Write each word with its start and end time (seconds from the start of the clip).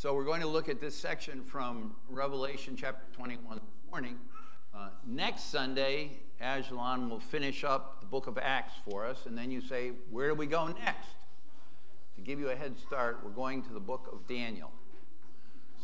So 0.00 0.14
we're 0.14 0.24
going 0.24 0.40
to 0.40 0.46
look 0.46 0.70
at 0.70 0.80
this 0.80 0.96
section 0.96 1.44
from 1.44 1.94
Revelation 2.08 2.74
chapter 2.74 3.04
21 3.12 3.56
this 3.56 3.90
morning. 3.90 4.16
Uh, 4.74 4.88
next 5.06 5.50
Sunday, 5.50 6.12
Ajalon 6.40 7.10
will 7.10 7.20
finish 7.20 7.64
up 7.64 8.00
the 8.00 8.06
book 8.06 8.26
of 8.26 8.38
Acts 8.38 8.72
for 8.88 9.04
us, 9.04 9.26
and 9.26 9.36
then 9.36 9.50
you 9.50 9.60
say, 9.60 9.92
Where 10.10 10.30
do 10.30 10.34
we 10.34 10.46
go 10.46 10.68
next? 10.68 11.10
To 12.16 12.22
give 12.22 12.40
you 12.40 12.48
a 12.48 12.56
head 12.56 12.78
start, 12.78 13.20
we're 13.22 13.30
going 13.30 13.62
to 13.64 13.74
the 13.74 13.80
book 13.80 14.08
of 14.10 14.26
Daniel. 14.26 14.72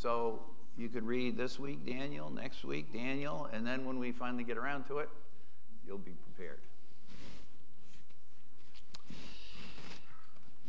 So 0.00 0.40
you 0.78 0.88
could 0.88 1.04
read 1.04 1.36
this 1.36 1.58
week 1.58 1.84
Daniel, 1.84 2.30
next 2.30 2.64
week 2.64 2.94
Daniel, 2.94 3.50
and 3.52 3.66
then 3.66 3.84
when 3.84 3.98
we 3.98 4.12
finally 4.12 4.44
get 4.44 4.56
around 4.56 4.84
to 4.84 5.00
it, 5.00 5.10
you'll 5.86 5.98
be 5.98 6.14
prepared. 6.32 6.60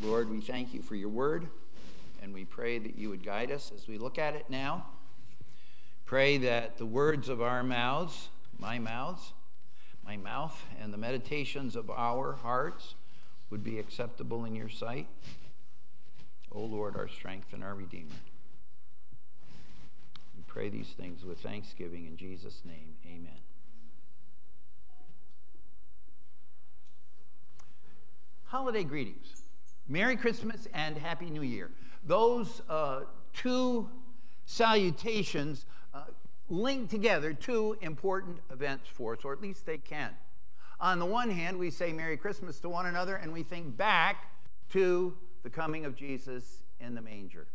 Lord, 0.02 0.30
we 0.30 0.42
thank 0.42 0.74
you 0.74 0.82
for 0.82 0.96
your 0.96 1.08
word, 1.08 1.48
and 2.28 2.34
we 2.34 2.44
pray 2.44 2.78
that 2.78 2.98
you 2.98 3.10
would 3.10 3.24
guide 3.24 3.52
us 3.52 3.72
as 3.74 3.88
we 3.88 3.98
look 3.98 4.20
at 4.20 4.36
it 4.36 4.50
now. 4.50 4.86
Pray 6.06 6.38
that 6.38 6.78
the 6.78 6.86
words 6.86 7.30
of 7.30 7.42
our 7.42 7.64
mouths, 7.64 8.28
my 8.60 8.78
mouths, 8.78 9.32
my 10.06 10.18
mouth, 10.18 10.62
and 10.82 10.94
the 10.94 10.98
meditations 10.98 11.78
of 11.78 11.90
our 11.90 12.34
hearts 12.34 12.96
would 13.50 13.64
be 13.64 13.80
acceptable 13.80 14.44
in 14.44 14.56
your 14.56 14.68
sight. 14.68 15.08
O 16.52 16.60
Lord, 16.60 16.98
our 16.98 17.08
strength 17.08 17.54
and 17.54 17.64
our 17.64 17.74
Redeemer. 17.74 18.12
We 20.36 20.44
pray 20.48 20.68
these 20.68 20.90
things 20.90 21.24
with 21.24 21.40
thanksgiving 21.40 22.08
in 22.08 22.18
Jesus' 22.18 22.62
name. 22.66 22.96
Amen. 23.06 23.40
Holiday 28.48 28.84
greetings. 28.84 29.44
Merry 29.88 30.18
Christmas 30.18 30.68
and 30.74 30.98
Happy 30.98 31.30
New 31.30 31.42
Year. 31.42 31.72
Those 32.06 32.62
uh, 32.70 33.02
two 33.34 33.90
salutations 34.46 35.66
uh, 35.94 36.04
link 36.50 36.90
together 36.90 37.34
two 37.34 37.78
important 37.82 38.40
events 38.52 38.88
for 38.88 39.14
us, 39.14 39.20
or 39.24 39.34
at 39.34 39.42
least 39.42 39.66
they 39.66 39.78
can. 39.78 40.12
On 40.80 41.00
the 41.00 41.06
one 41.06 41.30
hand, 41.30 41.58
we 41.58 41.72
say 41.72 41.92
Merry 41.92 42.18
Christmas 42.18 42.60
to 42.60 42.70
one 42.70 42.86
another 42.86 43.16
and 43.16 43.34
we 43.34 43.44
think 43.44 43.76
back 43.76 44.32
to 44.70 45.16
the 45.44 45.50
coming 45.50 45.86
of 45.86 45.96
Jesus 45.96 46.62
in 46.80 46.94
the 46.94 47.02
manger. 47.02 47.48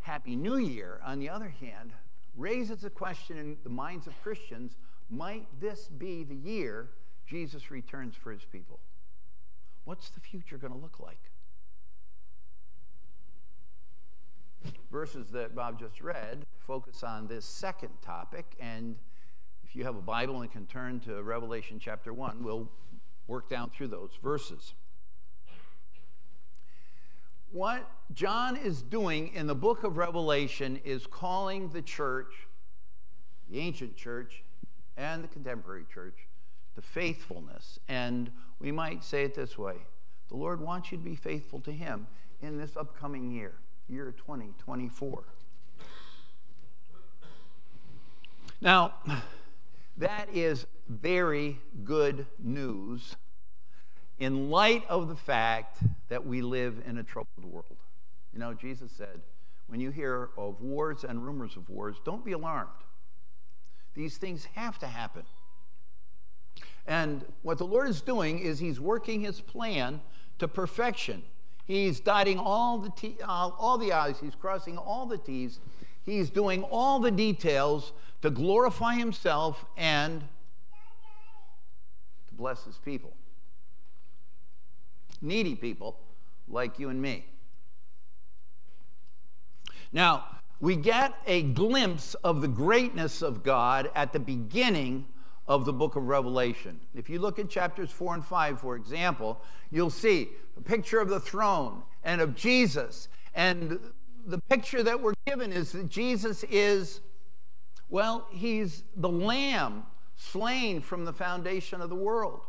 Happy 0.00 0.36
New 0.36 0.56
Year, 0.56 1.00
on 1.04 1.18
the 1.18 1.28
other 1.28 1.52
hand, 1.60 1.92
raises 2.36 2.84
a 2.84 2.90
question 2.90 3.36
in 3.36 3.56
the 3.64 3.70
minds 3.70 4.06
of 4.06 4.20
Christians 4.22 4.76
might 5.10 5.46
this 5.60 5.88
be 5.88 6.22
the 6.22 6.36
year 6.36 6.90
Jesus 7.26 7.70
returns 7.70 8.14
for 8.14 8.30
his 8.30 8.44
people? 8.44 8.78
What's 9.84 10.10
the 10.10 10.20
future 10.20 10.56
going 10.56 10.72
to 10.72 10.78
look 10.78 11.00
like? 11.00 11.30
Verses 14.90 15.30
that 15.30 15.54
Bob 15.54 15.78
just 15.78 16.00
read 16.00 16.44
focus 16.58 17.02
on 17.02 17.26
this 17.26 17.44
second 17.44 17.90
topic, 18.00 18.54
and 18.60 18.94
if 19.64 19.74
you 19.74 19.82
have 19.82 19.96
a 19.96 20.00
Bible 20.00 20.42
and 20.42 20.52
can 20.52 20.66
turn 20.66 21.00
to 21.00 21.22
Revelation 21.22 21.78
chapter 21.80 22.12
1, 22.12 22.44
we'll 22.44 22.70
work 23.26 23.48
down 23.48 23.70
through 23.70 23.88
those 23.88 24.10
verses. 24.22 24.74
What 27.52 27.90
John 28.12 28.56
is 28.56 28.82
doing 28.82 29.34
in 29.34 29.48
the 29.48 29.54
book 29.54 29.82
of 29.82 29.96
Revelation 29.96 30.80
is 30.84 31.06
calling 31.08 31.70
the 31.70 31.82
church, 31.82 32.46
the 33.48 33.58
ancient 33.58 33.96
church, 33.96 34.44
and 34.96 35.24
the 35.24 35.28
contemporary 35.28 35.86
church 35.92 36.28
to 36.76 36.82
faithfulness. 36.82 37.80
And 37.88 38.30
we 38.60 38.70
might 38.70 39.02
say 39.02 39.24
it 39.24 39.34
this 39.34 39.58
way 39.58 39.76
the 40.28 40.36
Lord 40.36 40.60
wants 40.60 40.92
you 40.92 40.98
to 40.98 41.04
be 41.04 41.16
faithful 41.16 41.58
to 41.60 41.72
Him 41.72 42.06
in 42.40 42.56
this 42.56 42.76
upcoming 42.76 43.32
year, 43.32 43.54
year 43.90 44.14
2024. 44.16 45.24
Now, 48.60 48.94
that 49.96 50.28
is 50.32 50.66
very 50.88 51.58
good 51.84 52.26
news 52.38 53.16
in 54.18 54.50
light 54.50 54.84
of 54.88 55.08
the 55.08 55.16
fact 55.16 55.78
that 56.08 56.26
we 56.26 56.42
live 56.42 56.82
in 56.86 56.98
a 56.98 57.02
troubled 57.02 57.44
world. 57.44 57.78
You 58.32 58.38
know, 58.38 58.54
Jesus 58.54 58.92
said, 58.92 59.20
when 59.66 59.80
you 59.80 59.90
hear 59.90 60.30
of 60.36 60.60
wars 60.60 61.04
and 61.04 61.24
rumors 61.24 61.56
of 61.56 61.68
wars, 61.68 61.96
don't 62.04 62.24
be 62.24 62.32
alarmed. 62.32 62.70
These 63.94 64.18
things 64.18 64.46
have 64.54 64.78
to 64.80 64.86
happen. 64.86 65.24
And 66.86 67.24
what 67.42 67.58
the 67.58 67.66
Lord 67.66 67.88
is 67.88 68.00
doing 68.00 68.38
is 68.40 68.58
He's 68.58 68.80
working 68.80 69.20
His 69.20 69.40
plan 69.40 70.00
to 70.38 70.48
perfection. 70.48 71.22
He's 71.70 72.00
dotting 72.00 72.36
all 72.36 72.78
the, 72.78 72.90
t- 72.90 73.16
uh, 73.22 73.50
all 73.56 73.78
the 73.78 73.92
I's, 73.92 74.18
He's 74.18 74.34
crossing 74.34 74.76
all 74.76 75.06
the 75.06 75.16
T's, 75.16 75.60
He's 76.04 76.28
doing 76.28 76.64
all 76.64 76.98
the 76.98 77.12
details 77.12 77.92
to 78.22 78.30
glorify 78.30 78.96
Himself 78.96 79.64
and 79.76 80.20
to 82.26 82.34
bless 82.34 82.64
His 82.64 82.76
people. 82.78 83.12
Needy 85.22 85.54
people 85.54 85.96
like 86.48 86.80
you 86.80 86.88
and 86.88 87.00
me. 87.00 87.24
Now, 89.92 90.24
we 90.58 90.74
get 90.74 91.14
a 91.24 91.42
glimpse 91.42 92.14
of 92.14 92.40
the 92.40 92.48
greatness 92.48 93.22
of 93.22 93.44
God 93.44 93.92
at 93.94 94.12
the 94.12 94.18
beginning 94.18 95.06
of 95.46 95.64
the 95.64 95.72
book 95.72 95.96
of 95.96 96.04
Revelation. 96.08 96.80
If 96.94 97.10
you 97.10 97.18
look 97.18 97.38
at 97.38 97.48
chapters 97.48 97.90
4 97.90 98.14
and 98.14 98.24
5, 98.24 98.60
for 98.60 98.76
example, 98.76 99.40
you'll 99.70 99.90
see 99.90 100.28
a 100.56 100.60
picture 100.60 101.00
of 101.00 101.08
the 101.08 101.20
throne 101.20 101.82
and 102.04 102.20
of 102.20 102.34
Jesus. 102.36 103.08
And 103.34 103.78
the 104.26 104.38
picture 104.38 104.82
that 104.82 105.00
we're 105.00 105.14
given 105.26 105.52
is 105.52 105.72
that 105.72 105.88
Jesus 105.88 106.44
is, 106.44 107.00
well, 107.88 108.28
he's 108.30 108.84
the 108.96 109.08
lamb 109.08 109.84
slain 110.16 110.80
from 110.80 111.04
the 111.04 111.12
foundation 111.12 111.80
of 111.80 111.88
the 111.88 111.96
world 111.96 112.42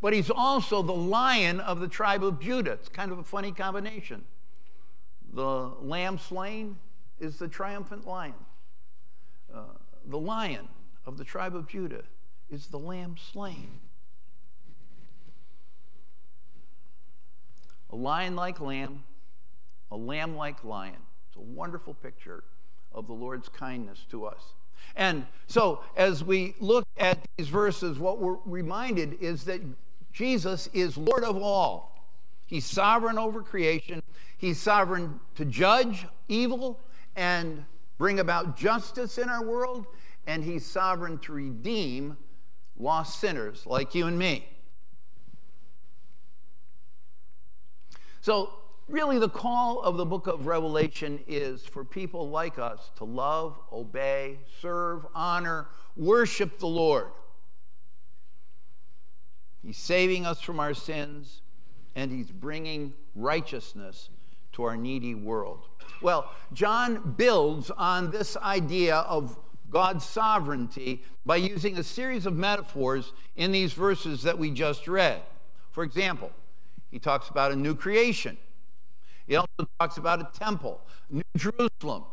but 0.00 0.12
he's 0.12 0.30
also 0.30 0.82
the 0.82 0.92
lion 0.92 1.60
of 1.60 1.80
the 1.80 1.88
tribe 1.88 2.22
of 2.22 2.40
Judah. 2.40 2.72
It's 2.72 2.88
kind 2.88 3.10
of 3.10 3.18
a 3.18 3.24
funny 3.24 3.52
combination. 3.52 4.24
The 5.32 5.72
lamb 5.80 6.18
slain 6.18 6.76
is 7.18 7.38
the 7.38 7.48
triumphant 7.48 8.06
lion. 8.06 8.34
Uh, 9.52 9.62
the 10.06 10.18
lion 10.18 10.68
of 11.04 11.18
the 11.18 11.24
tribe 11.24 11.56
of 11.56 11.66
Judah 11.66 12.04
is 12.50 12.66
the 12.66 12.78
lamb 12.78 13.16
slain. 13.32 13.80
A 17.90 17.96
lion 17.96 18.36
like 18.36 18.60
lamb, 18.60 19.04
a 19.90 19.96
lamb 19.96 20.36
like 20.36 20.62
lion. 20.64 20.96
It's 21.28 21.36
a 21.36 21.40
wonderful 21.40 21.94
picture 21.94 22.44
of 22.92 23.06
the 23.06 23.12
Lord's 23.12 23.48
kindness 23.48 24.04
to 24.10 24.26
us. 24.26 24.54
And 24.96 25.26
so, 25.46 25.82
as 25.96 26.22
we 26.24 26.54
look 26.60 26.86
at 26.96 27.18
these 27.36 27.48
verses, 27.48 27.98
what 27.98 28.18
we're 28.18 28.36
reminded 28.44 29.20
is 29.20 29.44
that 29.44 29.60
Jesus 30.12 30.68
is 30.72 30.96
Lord 30.96 31.24
of 31.24 31.36
all. 31.36 31.94
He's 32.46 32.64
sovereign 32.64 33.18
over 33.18 33.42
creation. 33.42 34.02
He's 34.38 34.60
sovereign 34.60 35.20
to 35.34 35.44
judge 35.44 36.06
evil 36.28 36.80
and 37.16 37.64
bring 37.98 38.20
about 38.20 38.56
justice 38.56 39.18
in 39.18 39.28
our 39.28 39.44
world. 39.44 39.86
And 40.26 40.44
he's 40.44 40.64
sovereign 40.64 41.18
to 41.20 41.32
redeem 41.32 42.16
lost 42.78 43.20
sinners 43.20 43.64
like 43.66 43.94
you 43.94 44.06
and 44.06 44.18
me. 44.18 44.48
So, 48.20 48.52
really, 48.88 49.18
the 49.18 49.28
call 49.28 49.80
of 49.80 49.96
the 49.96 50.04
book 50.04 50.26
of 50.26 50.46
Revelation 50.46 51.20
is 51.26 51.64
for 51.64 51.84
people 51.84 52.30
like 52.30 52.58
us 52.58 52.90
to 52.96 53.04
love, 53.04 53.58
obey, 53.72 54.38
serve, 54.60 55.06
honor, 55.14 55.66
worship 55.96 56.58
the 56.58 56.66
Lord. 56.66 57.08
He's 59.62 59.78
saving 59.78 60.26
us 60.26 60.40
from 60.40 60.60
our 60.60 60.74
sins, 60.74 61.42
and 61.94 62.10
He's 62.10 62.30
bringing 62.30 62.92
righteousness 63.14 64.10
to 64.52 64.62
our 64.64 64.76
needy 64.76 65.14
world. 65.14 65.68
Well, 66.00 66.30
John 66.52 67.14
builds 67.16 67.70
on 67.70 68.10
this 68.10 68.36
idea 68.36 68.96
of 68.96 69.38
God's 69.70 70.04
sovereignty 70.04 71.04
by 71.26 71.36
using 71.36 71.76
a 71.78 71.82
series 71.82 72.26
of 72.26 72.34
metaphors 72.34 73.12
in 73.36 73.52
these 73.52 73.72
verses 73.72 74.22
that 74.22 74.38
we 74.38 74.50
just 74.50 74.88
read. 74.88 75.20
For 75.70 75.84
example, 75.84 76.32
he 76.90 76.98
talks 76.98 77.28
about 77.28 77.52
a 77.52 77.56
new 77.56 77.74
creation. 77.74 78.36
He 79.26 79.36
also 79.36 79.68
talks 79.78 79.98
about 79.98 80.20
a 80.20 80.38
temple, 80.38 80.80
New 81.10 81.22
Jerusalem. 81.36 82.04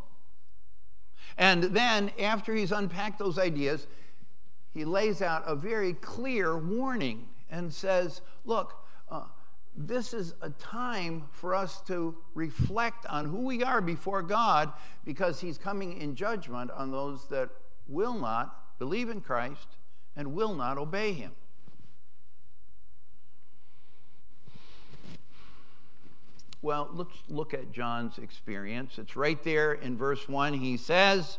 And 1.37 1.63
then, 1.63 2.11
after 2.19 2.53
he's 2.53 2.71
unpacked 2.71 3.19
those 3.19 3.39
ideas, 3.39 3.87
he 4.73 4.85
lays 4.85 5.21
out 5.21 5.43
a 5.45 5.55
very 5.55 5.93
clear 5.93 6.57
warning 6.57 7.27
and 7.49 7.73
says, 7.73 8.21
Look, 8.43 8.84
this 9.77 10.13
is 10.13 10.33
a 10.41 10.49
time 10.51 11.23
for 11.31 11.53
us 11.53 11.81
to 11.87 12.15
reflect 12.33 13.05
on 13.07 13.25
who 13.25 13.45
we 13.45 13.63
are 13.63 13.81
before 13.81 14.21
God 14.21 14.71
because 15.03 15.41
He's 15.41 15.57
coming 15.57 15.99
in 15.99 16.15
judgment 16.15 16.71
on 16.71 16.91
those 16.91 17.27
that 17.29 17.49
will 17.87 18.13
not 18.13 18.79
believe 18.79 19.09
in 19.09 19.21
Christ 19.21 19.67
and 20.15 20.33
will 20.33 20.53
not 20.53 20.77
obey 20.77 21.13
Him. 21.13 21.31
Well, 26.61 26.89
let's 26.93 27.15
look 27.29 27.53
at 27.53 27.71
John's 27.71 28.17
experience. 28.17 28.97
It's 28.97 29.15
right 29.15 29.43
there 29.43 29.73
in 29.73 29.97
verse 29.97 30.27
1. 30.27 30.55
He 30.55 30.77
says, 30.77 31.37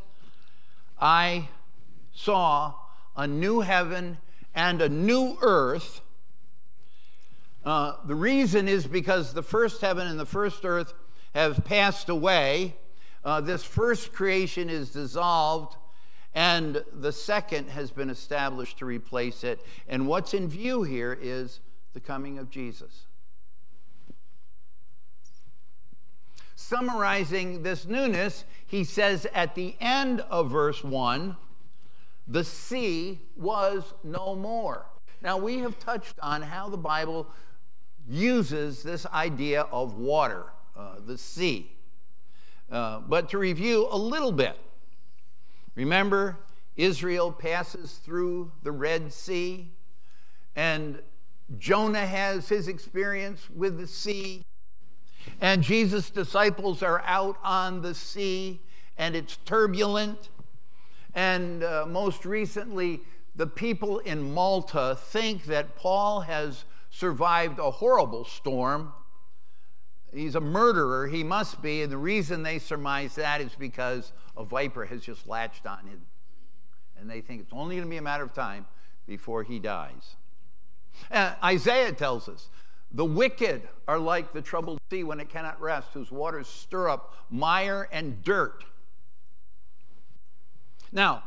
I 1.01 1.49
saw 2.15 2.75
a 3.17 3.27
new 3.27 3.61
heaven 3.61 4.19
and 4.55 4.81
a 4.81 4.89
new 4.89 5.37
earth. 5.41 6.01
Uh, 7.67 7.97
the 8.05 8.15
reason 8.15 8.69
is 8.69 8.87
because 8.87 9.33
the 9.33 9.43
first 9.43 9.81
heaven 9.81 10.07
and 10.07 10.21
the 10.21 10.25
first 10.25 10.65
earth 10.65 10.95
have 11.35 11.65
passed 11.65 12.09
away. 12.09 12.77
Uh, 13.25 13.41
this 13.41 13.65
first 13.65 14.13
creation 14.13 14.71
is 14.71 14.91
dissolved, 14.91 15.77
and 16.33 16.85
the 16.93 17.11
second 17.11 17.69
has 17.69 17.91
been 17.91 18.09
established 18.09 18.79
to 18.79 18.85
replace 18.85 19.43
it. 19.43 19.67
And 19.89 20.07
what's 20.07 20.33
in 20.33 20.49
view 20.49 20.85
here 20.85 21.19
is 21.21 21.59
the 21.93 21.99
coming 21.99 22.39
of 22.39 22.51
Jesus. 22.51 23.07
Summarizing 26.55 27.65
this 27.65 27.85
newness, 27.85 28.45
he 28.65 28.85
says 28.85 29.27
at 29.35 29.57
the 29.57 29.75
end 29.81 30.21
of 30.31 30.53
verse 30.53 30.85
1 30.85 31.37
the 32.29 32.45
sea 32.45 33.21
was 33.37 33.93
no 34.05 34.37
more. 34.37 34.87
Now, 35.23 35.37
we 35.37 35.59
have 35.59 35.79
touched 35.79 36.15
on 36.21 36.43
how 36.43 36.69
the 36.69 36.77
Bible 36.77 37.29
uses 38.09 38.83
this 38.83 39.07
idea 39.07 39.63
of 39.63 39.95
water, 39.95 40.45
uh, 40.77 40.97
the 41.05 41.19
sea. 41.19 41.73
Uh, 42.71 43.01
but 43.01 43.29
to 43.31 43.39
review 43.39 43.89
a 43.91 43.99
little 43.99 44.33
bit, 44.33 44.59
remember 45.75 46.39
Israel 46.77 47.33
passes 47.33 47.95
through 48.05 48.53
the 48.63 48.73
Red 48.73 49.13
Sea, 49.13 49.71
and 50.55 51.01
Jonah 51.59 52.07
has 52.07 52.49
his 52.49 52.69
experience 52.69 53.49
with 53.51 53.79
the 53.79 53.87
sea, 53.87 54.45
and 55.41 55.63
Jesus' 55.63 56.11
disciples 56.11 56.83
are 56.83 57.01
out 57.03 57.39
on 57.43 57.83
the 57.83 57.95
sea, 57.95 58.61
and 58.99 59.15
it's 59.15 59.39
turbulent. 59.45 60.29
And 61.15 61.63
uh, 61.63 61.87
most 61.89 62.25
recently, 62.25 63.01
the 63.35 63.47
people 63.47 63.99
in 64.01 64.35
Malta 64.35 64.97
think 65.01 65.45
that 65.45 65.77
Paul 65.77 66.21
has 66.21 66.65
survived 66.99 67.59
a 67.59 67.71
horrible 67.71 68.25
storm. 68.25 68.93
He's 70.15 70.35
a 70.35 70.41
murderer, 70.41 71.07
he 71.07 71.23
must 71.23 71.61
be, 71.61 71.83
and 71.83 71.93
the 71.93 71.99
reason 71.99 72.43
they 72.43 72.59
surmise 72.59 73.17
that 73.17 73.43
is 73.43 73.55
because 73.59 74.13
a 74.37 74.45
viper 74.45 74.87
has 74.87 75.03
just 75.03 75.29
latched 75.29 75.67
on 75.67 75.87
him. 75.87 76.01
And 76.99 77.11
they 77.11 77.21
think 77.21 77.43
it's 77.43 77.53
only 77.53 77.77
going 77.77 77.87
to 77.87 77.91
be 77.91 77.99
a 77.99 78.03
matter 78.03 78.25
of 78.25 78.33
time 78.33 78.67
before 79.07 79.43
he 79.43 79.59
dies. 79.59 80.17
Uh, 81.11 81.35
Isaiah 81.45 81.93
tells 81.93 82.31
us 82.31 82.49
the 82.93 83.05
wicked 83.05 83.69
are 83.87 83.99
like 83.99 84.33
the 84.33 84.41
troubled 84.41 84.81
sea 84.91 85.05
when 85.05 85.21
it 85.21 85.29
cannot 85.29 85.61
rest, 85.61 85.89
whose 85.93 86.11
waters 86.11 86.47
stir 86.47 86.89
up 86.89 87.15
mire 87.29 87.89
and 87.93 88.23
dirt. 88.25 88.65
Now, 90.93 91.25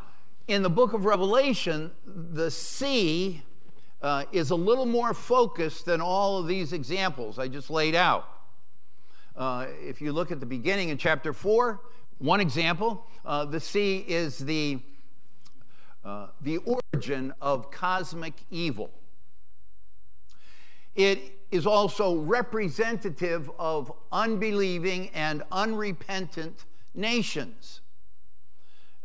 in 0.47 0.63
the 0.63 0.69
book 0.69 0.93
of 0.93 1.05
Revelation, 1.05 1.91
the 2.07 2.49
sea 2.49 3.43
uh, 4.01 4.25
is 4.31 4.51
a 4.51 4.55
little 4.55 4.85
more 4.85 5.13
focused 5.13 5.85
than 5.85 6.01
all 6.01 6.37
of 6.37 6.47
these 6.47 6.73
examples 6.73 7.37
I 7.37 7.47
just 7.47 7.69
laid 7.69 7.95
out. 7.95 8.27
Uh, 9.35 9.67
if 9.81 10.01
you 10.01 10.11
look 10.11 10.31
at 10.31 10.39
the 10.39 10.45
beginning 10.45 10.89
in 10.89 10.97
chapter 10.97 11.33
4, 11.33 11.79
one 12.19 12.41
example, 12.41 13.05
uh, 13.25 13.45
the 13.45 13.59
sea 13.59 14.03
is 14.07 14.37
the, 14.39 14.79
uh, 16.03 16.27
the 16.41 16.57
origin 16.57 17.33
of 17.41 17.71
cosmic 17.71 18.33
evil. 18.51 18.91
It 20.95 21.31
is 21.51 21.65
also 21.65 22.17
representative 22.17 23.49
of 23.57 23.91
unbelieving 24.11 25.09
and 25.13 25.43
unrepentant 25.51 26.65
nations. 26.93 27.81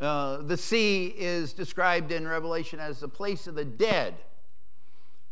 Uh, 0.00 0.38
the 0.38 0.56
sea 0.56 1.14
is 1.17 1.52
described 1.52 2.11
in 2.11 2.26
Revelation 2.26 2.81
as 2.81 3.00
the 3.00 3.08
place 3.08 3.46
of 3.46 3.55
the 3.55 3.64
dead, 3.64 4.14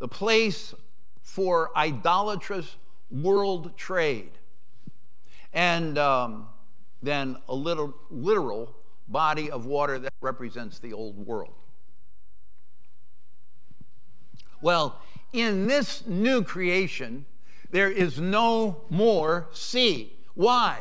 the 0.03 0.09
place 0.09 0.75
for 1.23 1.71
idolatrous 1.77 2.75
world 3.09 3.77
trade, 3.77 4.33
and 5.53 5.97
um, 5.97 6.49
then 7.05 7.37
a 7.49 7.55
little 7.55 7.95
literal 8.11 8.75
body 9.07 9.49
of 9.49 9.65
water 9.65 10.01
that 10.01 10.13
represents 10.21 10.81
the 10.81 10.93
old 10.93 11.25
world. 11.25 11.55
Well, 14.61 15.01
in 15.33 15.69
this 15.69 16.05
new 16.05 16.43
creation, 16.43 17.25
there 17.71 17.89
is 17.89 18.19
no 18.19 18.83
more 18.91 19.47
sea. 19.53 20.17
Why? 20.35 20.81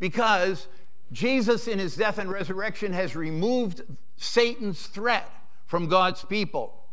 Because 0.00 0.66
Jesus, 1.12 1.68
in 1.68 1.78
his 1.78 1.94
death 1.94 2.18
and 2.18 2.28
resurrection, 2.28 2.92
has 2.92 3.14
removed 3.14 3.82
Satan's 4.16 4.84
threat 4.88 5.30
from 5.66 5.86
God's 5.86 6.24
people. 6.24 6.85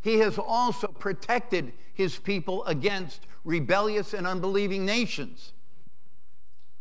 He 0.00 0.18
has 0.20 0.38
also 0.38 0.88
protected 0.88 1.72
his 1.92 2.16
people 2.16 2.64
against 2.64 3.26
rebellious 3.44 4.14
and 4.14 4.26
unbelieving 4.26 4.84
nations. 4.84 5.52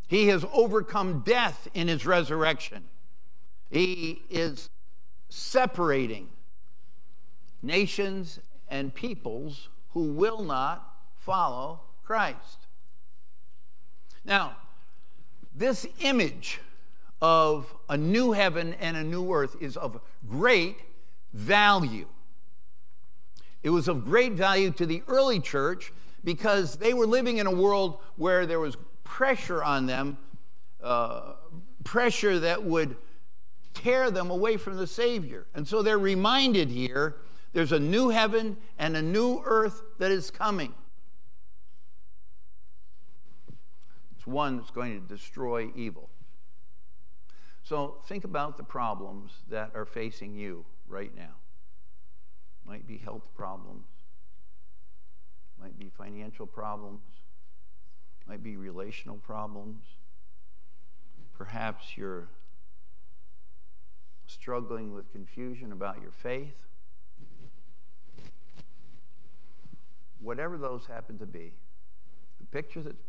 He 0.07 0.27
has 0.27 0.45
overcome 0.53 1.21
death 1.25 1.67
in 1.73 1.87
his 1.87 2.05
resurrection. 2.05 2.85
He 3.69 4.21
is 4.29 4.69
separating 5.29 6.29
nations 7.61 8.39
and 8.69 8.93
peoples 8.93 9.69
who 9.91 10.13
will 10.13 10.43
not 10.43 10.95
follow 11.15 11.81
Christ. 12.03 12.67
Now, 14.23 14.55
this 15.55 15.87
image 15.99 16.59
of 17.21 17.73
a 17.89 17.97
new 17.97 18.31
heaven 18.31 18.75
and 18.79 18.95
a 18.95 19.03
new 19.03 19.33
earth 19.33 19.55
is 19.59 19.75
of 19.75 19.99
great 20.29 20.77
value. 21.33 22.05
It 23.67 23.71
was 23.71 23.89
of 23.89 24.05
great 24.05 24.31
value 24.31 24.71
to 24.71 24.85
the 24.85 25.03
early 25.09 25.41
church 25.41 25.91
because 26.23 26.77
they 26.77 26.93
were 26.93 27.05
living 27.05 27.39
in 27.39 27.47
a 27.47 27.51
world 27.51 27.99
where 28.15 28.45
there 28.45 28.61
was 28.61 28.77
pressure 29.03 29.61
on 29.61 29.87
them, 29.87 30.17
uh, 30.81 31.33
pressure 31.83 32.39
that 32.39 32.63
would 32.63 32.95
tear 33.73 34.09
them 34.09 34.31
away 34.31 34.55
from 34.55 34.77
the 34.77 34.87
Savior. 34.87 35.47
And 35.53 35.67
so 35.67 35.81
they're 35.81 35.99
reminded 35.99 36.69
here 36.69 37.17
there's 37.51 37.73
a 37.73 37.79
new 37.79 38.07
heaven 38.07 38.55
and 38.79 38.95
a 38.95 39.01
new 39.01 39.41
earth 39.43 39.81
that 39.97 40.11
is 40.11 40.31
coming. 40.31 40.73
It's 44.15 44.25
one 44.25 44.55
that's 44.55 44.71
going 44.71 44.93
to 44.93 45.05
destroy 45.05 45.71
evil. 45.75 46.09
So 47.63 47.97
think 48.07 48.23
about 48.23 48.55
the 48.55 48.63
problems 48.63 49.33
that 49.49 49.71
are 49.75 49.85
facing 49.85 50.35
you 50.35 50.63
right 50.87 51.13
now. 51.13 51.35
Might 52.67 52.85
be 52.85 52.97
health 52.97 53.23
problems, 53.35 53.85
might 55.59 55.79
be 55.79 55.89
financial 55.97 56.45
problems, 56.45 56.99
might 58.27 58.43
be 58.43 58.57
relational 58.57 59.17
problems. 59.17 59.83
Perhaps 61.37 61.95
you're 61.95 62.27
struggling 64.25 64.93
with 64.93 65.11
confusion 65.11 65.71
about 65.71 66.01
your 66.01 66.11
faith. 66.11 66.55
Whatever 70.19 70.57
those 70.57 70.85
happen 70.87 71.17
to 71.19 71.25
be, 71.25 71.53
the 72.39 72.45
picture 72.47 72.81
that's 72.81 73.03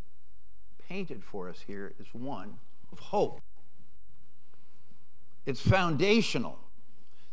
painted 0.88 1.24
for 1.24 1.48
us 1.48 1.64
here 1.66 1.94
is 1.98 2.06
one 2.12 2.58
of 2.92 2.98
hope. 2.98 3.40
It's 5.46 5.60
foundational 5.60 6.58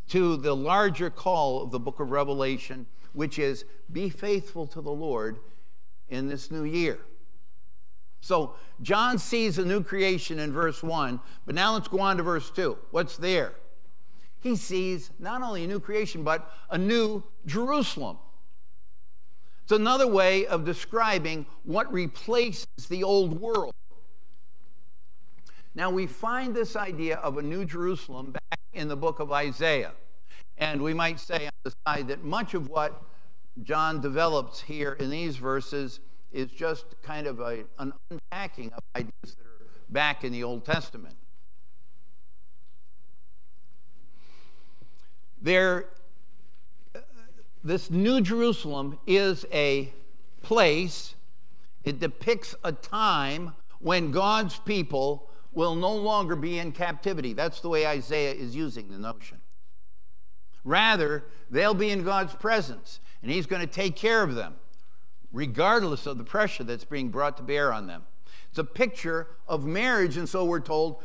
to 0.09 0.37
the 0.37 0.55
larger 0.55 1.09
call 1.09 1.63
of 1.63 1.71
the 1.71 1.79
book 1.79 1.99
of 1.99 2.11
Revelation, 2.11 2.85
which 3.13 3.39
is 3.39 3.65
be 3.91 4.09
faithful 4.09 4.67
to 4.67 4.81
the 4.81 4.91
Lord 4.91 5.39
in 6.09 6.27
this 6.27 6.51
new 6.51 6.63
year. 6.63 6.99
So, 8.21 8.55
John 8.81 9.19
sees 9.19 9.57
a 9.57 9.65
new 9.65 9.83
creation 9.83 10.39
in 10.39 10.51
verse 10.51 10.81
1, 10.81 11.19
but 11.45 11.53
now 11.53 11.73
let's 11.73 11.87
go 11.87 11.99
on 11.99 12.17
to 12.17 12.23
verse 12.23 12.49
2. 12.49 12.77
What's 12.91 13.17
there? 13.17 13.53
He 14.39 14.55
sees 14.55 15.11
not 15.19 15.41
only 15.41 15.63
a 15.63 15.67
new 15.67 15.79
creation, 15.79 16.23
but 16.23 16.51
a 16.69 16.77
new 16.77 17.23
Jerusalem. 17.45 18.17
It's 19.63 19.71
another 19.71 20.07
way 20.07 20.45
of 20.45 20.65
describing 20.65 21.45
what 21.63 21.91
replaces 21.91 22.67
the 22.89 23.03
old 23.03 23.39
world. 23.39 23.73
Now, 25.73 25.89
we 25.89 26.07
find 26.07 26.55
this 26.55 26.75
idea 26.75 27.17
of 27.17 27.37
a 27.37 27.41
new 27.41 27.65
Jerusalem 27.65 28.31
back 28.31 28.59
in 28.75 28.87
the 28.87 28.95
book 28.95 29.19
of 29.19 29.31
Isaiah. 29.31 29.93
And 30.57 30.81
we 30.81 30.93
might 30.93 31.19
say 31.19 31.45
on 31.45 31.51
the 31.63 31.73
side 31.85 32.07
that 32.07 32.23
much 32.23 32.53
of 32.53 32.69
what 32.69 33.01
John 33.63 34.01
develops 34.01 34.61
here 34.61 34.93
in 34.93 35.09
these 35.09 35.37
verses 35.37 35.99
is 36.31 36.51
just 36.51 36.85
kind 37.01 37.27
of 37.27 37.39
a, 37.39 37.63
an 37.79 37.93
unpacking 38.11 38.71
of 38.73 38.83
ideas 38.95 39.11
that 39.23 39.45
are 39.45 39.67
back 39.89 40.23
in 40.23 40.31
the 40.31 40.43
Old 40.43 40.65
Testament. 40.65 41.15
There 45.41 45.85
this 47.65 47.89
New 47.89 48.21
Jerusalem 48.21 48.99
is 49.07 49.43
a 49.51 49.91
place, 50.43 51.15
It 51.83 51.99
depicts 51.99 52.53
a 52.63 52.71
time 52.71 53.55
when 53.79 54.11
God's 54.11 54.59
people 54.59 55.31
will 55.55 55.73
no 55.73 55.93
longer 55.95 56.35
be 56.35 56.59
in 56.59 56.71
captivity. 56.71 57.33
That's 57.33 57.61
the 57.61 57.69
way 57.69 57.87
Isaiah 57.87 58.33
is 58.33 58.55
using 58.55 58.89
the 58.89 58.99
notion. 58.99 59.39
Rather, 60.63 61.23
they'll 61.49 61.73
be 61.73 61.89
in 61.89 62.03
God's 62.03 62.33
presence, 62.33 62.99
and 63.21 63.31
He's 63.31 63.45
going 63.45 63.61
to 63.61 63.67
take 63.67 63.95
care 63.95 64.21
of 64.21 64.35
them, 64.35 64.55
regardless 65.31 66.05
of 66.05 66.17
the 66.17 66.23
pressure 66.23 66.63
that's 66.63 66.85
being 66.85 67.09
brought 67.09 67.37
to 67.37 67.43
bear 67.43 67.73
on 67.73 67.87
them. 67.87 68.03
It's 68.49 68.59
a 68.59 68.63
picture 68.63 69.27
of 69.47 69.65
marriage, 69.65 70.17
and 70.17 70.27
so 70.27 70.45
we're 70.45 70.59
told 70.59 71.01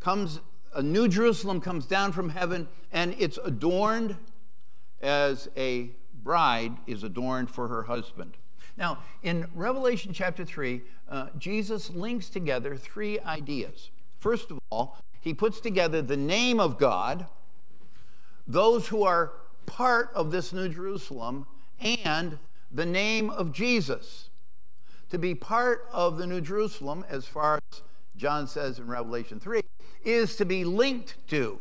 comes 0.00 0.40
a 0.74 0.82
new 0.82 1.08
Jerusalem 1.08 1.60
comes 1.60 1.86
down 1.86 2.12
from 2.12 2.28
heaven, 2.28 2.68
and 2.92 3.14
it's 3.18 3.38
adorned 3.44 4.16
as 5.00 5.48
a 5.56 5.90
bride 6.22 6.76
is 6.86 7.04
adorned 7.04 7.50
for 7.50 7.68
her 7.68 7.84
husband. 7.84 8.36
Now, 8.76 8.98
in 9.22 9.46
Revelation 9.54 10.12
chapter 10.12 10.44
3, 10.44 10.82
uh, 11.08 11.26
Jesus 11.38 11.90
links 11.90 12.28
together 12.28 12.76
three 12.76 13.20
ideas. 13.20 13.90
First 14.18 14.50
of 14.50 14.58
all, 14.70 14.98
he 15.20 15.32
puts 15.32 15.60
together 15.60 16.02
the 16.02 16.16
name 16.16 16.58
of 16.58 16.78
God, 16.78 17.26
those 18.46 18.88
who 18.88 19.04
are 19.04 19.32
part 19.66 20.10
of 20.14 20.30
this 20.30 20.52
New 20.52 20.68
Jerusalem, 20.68 21.46
and 21.80 22.38
the 22.70 22.86
name 22.86 23.30
of 23.30 23.52
Jesus. 23.52 24.28
To 25.10 25.18
be 25.18 25.34
part 25.34 25.86
of 25.92 26.18
the 26.18 26.26
New 26.26 26.40
Jerusalem, 26.40 27.04
as 27.08 27.26
far 27.26 27.60
as 27.72 27.82
John 28.16 28.48
says 28.48 28.78
in 28.78 28.86
Revelation 28.86 29.38
3, 29.38 29.60
is 30.04 30.36
to 30.36 30.44
be 30.44 30.64
linked 30.64 31.16
to 31.28 31.60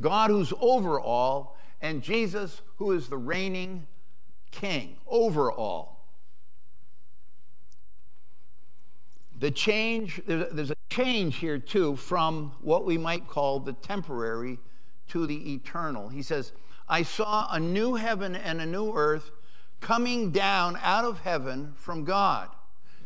God 0.00 0.30
who's 0.30 0.52
over 0.60 1.00
all 1.00 1.56
and 1.80 2.02
Jesus 2.02 2.62
who 2.76 2.92
is 2.92 3.08
the 3.08 3.16
reigning 3.16 3.86
king 4.50 4.96
over 5.06 5.50
all. 5.50 5.95
The 9.38 9.50
change, 9.50 10.22
there's 10.26 10.70
a 10.70 10.76
change 10.88 11.36
here 11.36 11.58
too 11.58 11.96
from 11.96 12.52
what 12.62 12.86
we 12.86 12.96
might 12.96 13.28
call 13.28 13.60
the 13.60 13.74
temporary 13.74 14.58
to 15.08 15.26
the 15.26 15.54
eternal. 15.54 16.08
He 16.08 16.22
says, 16.22 16.52
I 16.88 17.02
saw 17.02 17.48
a 17.50 17.60
new 17.60 17.94
heaven 17.94 18.34
and 18.34 18.60
a 18.60 18.66
new 18.66 18.92
earth 18.94 19.30
coming 19.80 20.30
down 20.30 20.78
out 20.82 21.04
of 21.04 21.20
heaven 21.20 21.74
from 21.76 22.04
God. 22.04 22.48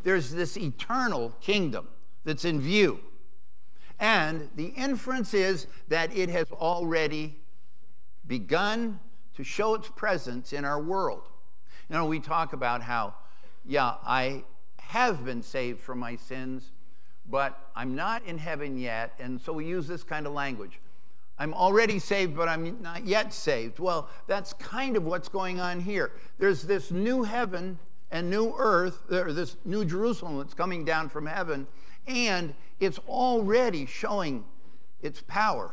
There's 0.04 0.30
this 0.30 0.56
eternal 0.56 1.34
kingdom 1.40 1.88
that's 2.25 2.44
in 2.44 2.60
view. 2.60 3.00
And 3.99 4.49
the 4.54 4.66
inference 4.76 5.34
is 5.34 5.66
that 5.88 6.16
it 6.16 6.30
has 6.30 6.50
already 6.52 7.37
begun 8.26 9.00
to 9.34 9.44
show 9.44 9.75
its 9.75 9.88
presence 9.88 10.52
in 10.52 10.64
our 10.64 10.80
world. 10.80 11.28
You 11.88 11.96
know, 11.96 12.06
we 12.06 12.20
talk 12.20 12.52
about 12.52 12.82
how, 12.82 13.14
yeah, 13.66 13.94
I 14.04 14.44
have 14.90 15.25
been 15.25 15.40
saved 15.40 15.80
from 15.80 16.00
my 16.00 16.16
sins, 16.16 16.73
but 17.28 17.70
I'm 17.76 17.94
not 17.94 18.25
in 18.25 18.38
heaven 18.38 18.76
yet. 18.76 19.14
And 19.20 19.40
so 19.40 19.52
we 19.52 19.64
use 19.64 19.87
this 19.87 20.02
kind 20.02 20.26
of 20.26 20.32
language. 20.32 20.80
I'm 21.38 21.54
already 21.54 22.00
saved, 22.00 22.37
but 22.37 22.49
I'm 22.49 22.82
not 22.82 23.06
yet 23.06 23.32
saved. 23.32 23.78
Well, 23.78 24.09
that's 24.26 24.52
kind 24.54 24.97
of 24.97 25.04
what's 25.04 25.28
going 25.28 25.61
on 25.61 25.78
here. 25.78 26.11
There's 26.38 26.62
this 26.62 26.90
new 26.90 27.23
heaven 27.23 27.78
and 28.11 28.28
new 28.28 28.52
earth, 28.59 29.12
or 29.12 29.32
this 29.32 29.56
new 29.64 29.85
Jerusalem 29.85 30.38
that's 30.38 30.54
coming 30.54 30.85
down 30.85 31.09
from 31.09 31.25
heaven, 31.25 31.68
and 32.09 32.52
it's 32.80 32.99
already 33.09 33.87
showing 33.87 34.44
its 35.02 35.23
power 35.28 35.73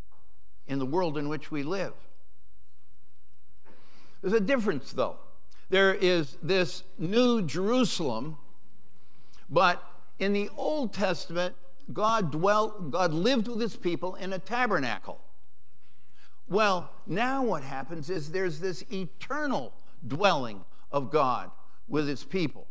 in 0.68 0.78
the 0.78 0.86
world 0.86 1.18
in 1.18 1.28
which 1.28 1.50
we 1.50 1.64
live. 1.64 1.94
There's 4.22 4.34
a 4.34 4.40
difference, 4.40 4.94
though. 4.94 5.16
There 5.70 5.96
is 5.96 6.38
this 6.44 6.84
new 7.00 7.42
Jerusalem 7.42 8.38
but 9.50 9.84
in 10.20 10.34
the 10.34 10.50
Old 10.58 10.94
Testament, 10.94 11.56
God 11.94 12.32
dwelt, 12.32 12.92
God 12.92 13.14
lived 13.14 13.48
with 13.48 13.62
his 13.62 13.76
people 13.76 14.16
in 14.16 14.34
a 14.34 14.40
tabernacle. 14.40 15.22
Well, 16.50 16.92
now 17.06 17.44
what 17.44 17.64
happens 17.64 18.10
is 18.10 18.32
there's 18.32 18.60
this 18.60 18.84
eternal 18.92 19.74
dwelling 20.06 20.64
of 20.92 21.12
God 21.12 21.52
with 21.88 22.08
his 22.08 22.24
people. 22.24 22.68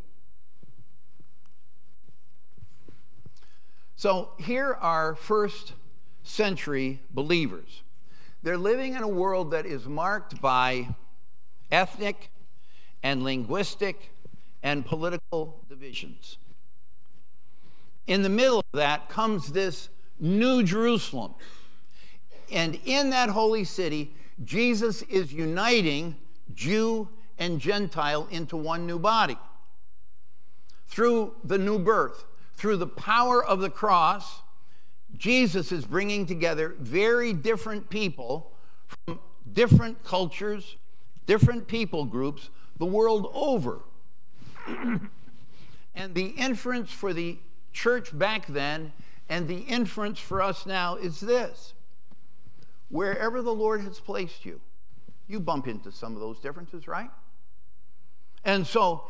So 3.97 4.31
here 4.39 4.75
are 4.75 5.15
first 5.15 5.73
century 6.23 7.01
believers. 7.11 7.83
They're 8.43 8.59
living 8.59 8.95
in 8.95 9.03
a 9.03 9.09
world 9.09 9.51
that 9.53 9.65
is 9.65 9.87
marked 9.87 10.41
by 10.41 10.89
ethnic 11.71 12.31
and 13.03 13.25
linguistic 13.25 14.13
and 14.63 14.85
political 14.85 15.65
divisions 15.69 16.39
in 18.07 18.23
the 18.23 18.29
middle 18.29 18.59
of 18.59 18.65
that 18.73 19.09
comes 19.09 19.53
this 19.53 19.89
new 20.19 20.63
Jerusalem. 20.63 21.35
And 22.53 22.79
in 22.85 23.11
that 23.11 23.31
holy 23.31 23.65
city, 23.65 24.15
Jesus 24.45 25.03
is 25.03 25.33
uniting 25.33 26.17
Jew 26.55 27.09
and 27.39 27.61
Gentile 27.61 28.29
into 28.31 28.57
one 28.57 28.87
new 28.87 28.99
body. 28.99 29.39
Through 30.87 31.35
the 31.45 31.59
new 31.59 31.79
birth, 31.79 32.25
through 32.55 32.77
the 32.77 32.87
power 32.87 33.45
of 33.45 33.61
the 33.61 33.71
cross, 33.71 34.43
Jesus 35.17 35.73
is 35.73 35.85
bringing 35.85 36.27
together 36.27 36.75
very 36.79 37.33
different 37.33 37.91
people 37.91 38.53
from 38.87 39.19
different 39.53 40.03
cultures, 40.05 40.77
different 41.27 41.67
people 41.67 42.05
groups, 42.05 42.51
the 42.79 42.87
world 42.87 43.31
over. 43.35 43.81
and 45.95 46.15
the 46.15 46.27
inference 46.37 46.91
for 46.91 47.13
the 47.13 47.39
church 47.77 48.17
back 48.17 48.47
then, 48.47 48.93
and 49.29 49.47
the 49.47 49.59
inference 49.59 50.19
for 50.19 50.41
us 50.41 50.65
now 50.67 50.97
is 50.97 51.21
this 51.21 51.75
wherever 52.89 53.43
the 53.43 53.53
Lord 53.53 53.83
has 53.83 54.01
placed 54.01 54.45
you, 54.45 54.61
you 55.29 55.41
bump 55.41 55.69
into 55.69 55.93
some 55.93 56.15
of 56.15 56.21
those 56.21 56.39
differences, 56.41 56.89
right? 56.89 57.11
And 58.45 58.67
so 58.67 59.05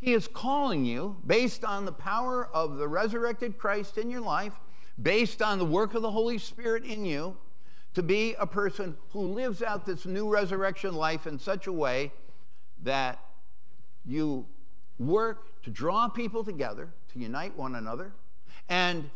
he 0.00 0.14
is 0.14 0.26
calling 0.28 0.84
you 0.84 1.16
based 1.26 1.64
on 1.64 1.84
the 1.84 1.92
power 1.92 2.48
of 2.54 2.76
the 2.76 2.88
resurrected 2.88 3.58
Christ 3.58 3.98
in 3.98 4.08
your 4.08 4.20
life, 4.20 4.54
based 5.00 5.42
on 5.42 5.58
the 5.58 5.64
work 5.64 5.94
of 5.94 6.02
the 6.02 6.10
Holy 6.10 6.38
Spirit 6.38 6.84
in 6.84 7.04
you, 7.04 7.36
to 7.94 8.02
be 8.02 8.34
a 8.38 8.46
person 8.46 8.96
who 9.10 9.20
lives 9.20 9.62
out 9.62 9.84
this 9.84 10.06
new 10.06 10.28
resurrection 10.28 10.94
life 10.94 11.26
in 11.26 11.38
such 11.38 11.66
a 11.66 11.72
way 11.72 12.12
that 12.84 13.18
you 14.06 14.46
work 14.98 15.60
to 15.62 15.70
draw 15.70 16.08
people 16.08 16.44
together, 16.44 16.88
to 17.12 17.18
unite 17.18 17.56
one 17.56 17.74
another, 17.74 18.12
and 18.68 19.10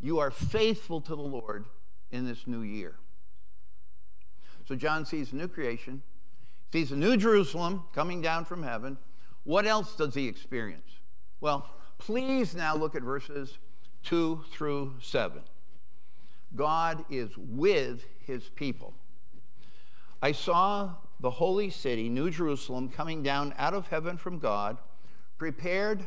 you 0.00 0.18
are 0.18 0.30
faithful 0.30 1.00
to 1.02 1.14
the 1.14 1.22
Lord 1.22 1.64
in 2.10 2.26
this 2.26 2.46
new 2.46 2.62
year. 2.62 2.94
So 4.66 4.74
John 4.74 5.06
sees 5.06 5.32
new 5.32 5.48
creation, 5.48 6.02
sees 6.72 6.92
a 6.92 6.96
new 6.96 7.16
Jerusalem 7.16 7.84
coming 7.94 8.20
down 8.20 8.44
from 8.44 8.62
heaven. 8.62 8.98
What 9.44 9.66
else 9.66 9.94
does 9.94 10.14
he 10.14 10.26
experience? 10.26 10.90
Well, 11.40 11.68
please 11.98 12.54
now 12.54 12.74
look 12.74 12.94
at 12.94 13.02
verses 13.02 13.58
2 14.04 14.44
through 14.50 14.94
7. 15.00 15.40
God 16.54 17.04
is 17.10 17.30
with 17.36 18.04
his 18.24 18.48
people. 18.48 18.94
I 20.22 20.32
saw 20.32 20.94
the 21.20 21.30
holy 21.30 21.70
city, 21.70 22.08
New 22.08 22.30
Jerusalem, 22.30 22.88
coming 22.88 23.22
down 23.22 23.54
out 23.58 23.74
of 23.74 23.86
heaven 23.88 24.16
from 24.16 24.38
God 24.38 24.78
prepared 25.38 26.06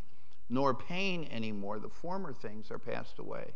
nor 0.51 0.73
pain 0.73 1.27
anymore. 1.31 1.79
The 1.79 1.89
former 1.89 2.33
things 2.33 2.69
are 2.69 2.77
passed 2.77 3.17
away. 3.17 3.53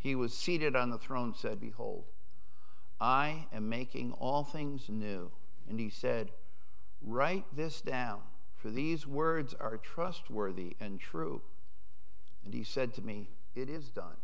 He 0.00 0.16
was 0.16 0.36
seated 0.36 0.74
on 0.74 0.90
the 0.90 0.98
throne, 0.98 1.34
said, 1.34 1.60
Behold, 1.60 2.04
I 3.00 3.46
am 3.52 3.68
making 3.68 4.12
all 4.12 4.42
things 4.42 4.88
new. 4.88 5.30
And 5.68 5.78
he 5.78 5.88
said, 5.88 6.32
Write 7.00 7.44
this 7.54 7.80
down, 7.80 8.22
for 8.56 8.70
these 8.70 9.06
words 9.06 9.54
are 9.54 9.76
trustworthy 9.76 10.76
and 10.80 10.98
true. 10.98 11.42
And 12.44 12.52
he 12.52 12.64
said 12.64 12.92
to 12.94 13.02
me, 13.02 13.30
It 13.54 13.70
is 13.70 13.88
done. 13.88 14.16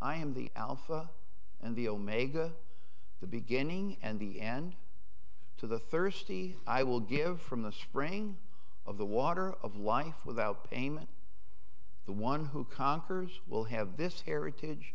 I 0.00 0.16
am 0.16 0.34
the 0.34 0.50
Alpha 0.54 1.08
and 1.62 1.74
the 1.74 1.88
Omega, 1.88 2.52
the 3.22 3.26
beginning 3.26 3.96
and 4.02 4.20
the 4.20 4.42
end. 4.42 4.74
To 5.58 5.66
the 5.66 5.78
thirsty 5.78 6.56
I 6.66 6.82
will 6.82 7.00
give 7.00 7.40
from 7.40 7.62
the 7.62 7.72
spring 7.72 8.36
of 8.86 8.98
the 8.98 9.06
water 9.06 9.54
of 9.62 9.76
life 9.76 10.24
without 10.24 10.70
payment. 10.70 11.08
The 12.06 12.12
one 12.12 12.46
who 12.46 12.64
conquers 12.64 13.40
will 13.48 13.64
have 13.64 13.96
this 13.96 14.22
heritage 14.26 14.94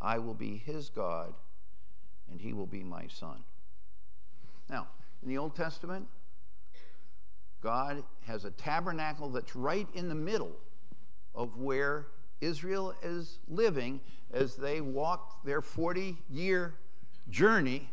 I 0.00 0.18
will 0.18 0.34
be 0.34 0.58
his 0.58 0.90
God, 0.90 1.32
and 2.30 2.40
he 2.40 2.52
will 2.52 2.66
be 2.66 2.82
my 2.82 3.06
son. 3.06 3.42
Now, 4.68 4.88
in 5.22 5.28
the 5.28 5.38
Old 5.38 5.56
Testament, 5.56 6.06
God 7.62 8.04
has 8.26 8.44
a 8.44 8.50
tabernacle 8.50 9.30
that's 9.30 9.56
right 9.56 9.88
in 9.94 10.10
the 10.10 10.14
middle 10.14 10.52
of 11.34 11.56
where 11.56 12.08
Israel 12.42 12.94
is 13.02 13.38
living 13.48 14.00
as 14.32 14.56
they 14.56 14.82
walk 14.82 15.42
their 15.44 15.62
40 15.62 16.18
year 16.28 16.74
journey 17.30 17.88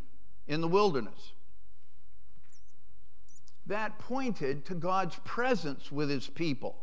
in 0.47 0.59
the 0.59 0.67
wilderness. 0.67 1.31
That 3.68 4.00
pointed 4.00 4.65
to 4.65 4.75
God's 4.75 5.15
presence 5.24 5.91
with 5.91 6.10
his 6.10 6.27
people. 6.27 6.77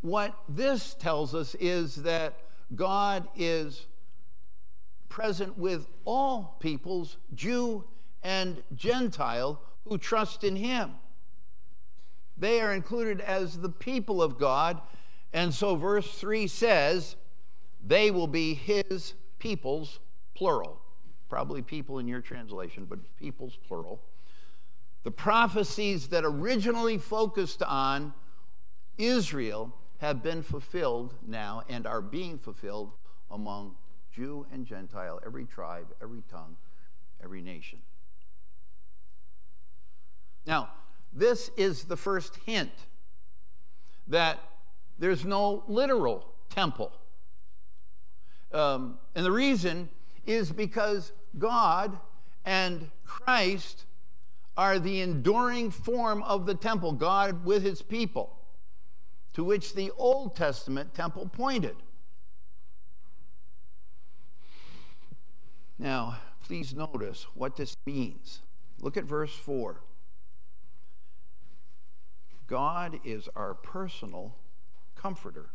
What 0.00 0.36
this 0.48 0.94
tells 0.94 1.34
us 1.34 1.54
is 1.60 1.96
that 1.96 2.34
God 2.74 3.28
is 3.36 3.86
present 5.08 5.56
with 5.56 5.86
all 6.04 6.56
peoples, 6.58 7.18
Jew 7.34 7.84
and 8.22 8.62
Gentile, 8.74 9.60
who 9.84 9.98
trust 9.98 10.42
in 10.42 10.56
him. 10.56 10.92
They 12.36 12.60
are 12.60 12.72
included 12.72 13.20
as 13.20 13.58
the 13.58 13.68
people 13.68 14.22
of 14.22 14.38
God. 14.38 14.80
And 15.32 15.54
so 15.54 15.76
verse 15.76 16.12
3 16.14 16.46
says, 16.46 17.16
they 17.84 18.10
will 18.10 18.26
be 18.26 18.54
his 18.54 19.14
peoples, 19.38 20.00
plural. 20.34 20.80
Probably 21.28 21.62
people 21.62 21.98
in 21.98 22.08
your 22.08 22.20
translation, 22.20 22.86
but 22.88 22.98
peoples, 23.16 23.58
plural. 23.66 24.02
The 25.04 25.10
prophecies 25.10 26.08
that 26.08 26.24
originally 26.24 26.98
focused 26.98 27.62
on 27.62 28.14
Israel 28.98 29.74
have 29.98 30.22
been 30.22 30.42
fulfilled 30.42 31.14
now 31.26 31.62
and 31.68 31.86
are 31.86 32.00
being 32.00 32.38
fulfilled 32.38 32.92
among 33.30 33.76
Jew 34.12 34.46
and 34.52 34.66
Gentile, 34.66 35.20
every 35.24 35.44
tribe, 35.44 35.86
every 36.02 36.22
tongue, 36.30 36.56
every 37.22 37.40
nation. 37.40 37.78
Now, 40.46 40.70
this 41.12 41.50
is 41.56 41.84
the 41.84 41.96
first 41.96 42.36
hint 42.46 42.72
that 44.08 44.38
there's 44.98 45.24
no 45.24 45.64
literal 45.66 46.26
temple. 46.50 46.92
Um, 48.52 48.98
and 49.14 49.24
the 49.24 49.32
reason 49.32 49.88
is 50.26 50.52
because 50.52 51.12
God 51.38 51.98
and 52.44 52.90
Christ 53.04 53.86
are 54.56 54.78
the 54.78 55.00
enduring 55.00 55.70
form 55.70 56.22
of 56.24 56.46
the 56.46 56.54
temple, 56.54 56.92
God 56.92 57.44
with 57.44 57.62
his 57.62 57.82
people, 57.82 58.38
to 59.32 59.42
which 59.44 59.74
the 59.74 59.90
Old 59.96 60.36
Testament 60.36 60.94
temple 60.94 61.28
pointed. 61.32 61.76
Now, 65.78 66.18
please 66.44 66.74
notice 66.74 67.26
what 67.34 67.56
this 67.56 67.76
means. 67.86 68.40
Look 68.80 68.96
at 68.96 69.04
verse 69.04 69.34
4. 69.34 69.80
God 72.46 73.00
is 73.04 73.28
our 73.34 73.54
personal 73.54 74.36
comforter. 74.94 75.50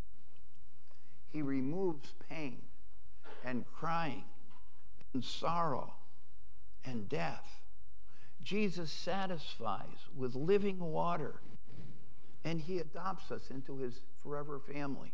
He 1.31 1.41
removes 1.41 2.13
pain 2.29 2.63
and 3.45 3.65
crying 3.71 4.23
and 5.13 5.23
sorrow 5.23 5.93
and 6.83 7.07
death. 7.07 7.61
Jesus 8.47 8.89
satisfies 8.89 10.07
with 10.15 10.33
living 10.33 10.79
water 10.79 11.41
and 12.45 12.62
he 12.62 12.79
adopts 12.79 13.29
us 13.29 13.49
into 13.49 13.75
his 13.75 13.99
forever 14.23 14.57
family. 14.57 15.12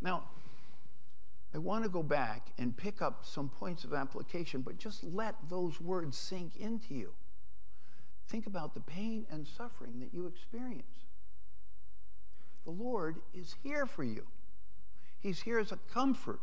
Now, 0.00 0.22
I 1.52 1.58
want 1.58 1.82
to 1.82 1.90
go 1.90 2.04
back 2.04 2.52
and 2.58 2.76
pick 2.76 3.02
up 3.02 3.24
some 3.24 3.48
points 3.48 3.82
of 3.82 3.92
application, 3.92 4.60
but 4.60 4.78
just 4.78 5.02
let 5.02 5.34
those 5.48 5.80
words 5.80 6.16
sink 6.16 6.54
into 6.60 6.94
you. 6.94 7.12
Think 8.28 8.46
about 8.46 8.74
the 8.74 8.80
pain 8.80 9.26
and 9.28 9.44
suffering 9.44 9.98
that 9.98 10.14
you 10.14 10.28
experience. 10.28 11.06
The 12.64 12.70
Lord 12.70 13.16
is 13.34 13.56
here 13.64 13.86
for 13.86 14.04
you, 14.04 14.28
He's 15.18 15.42
here 15.42 15.58
as 15.58 15.72
a 15.72 15.78
comfort. 15.92 16.38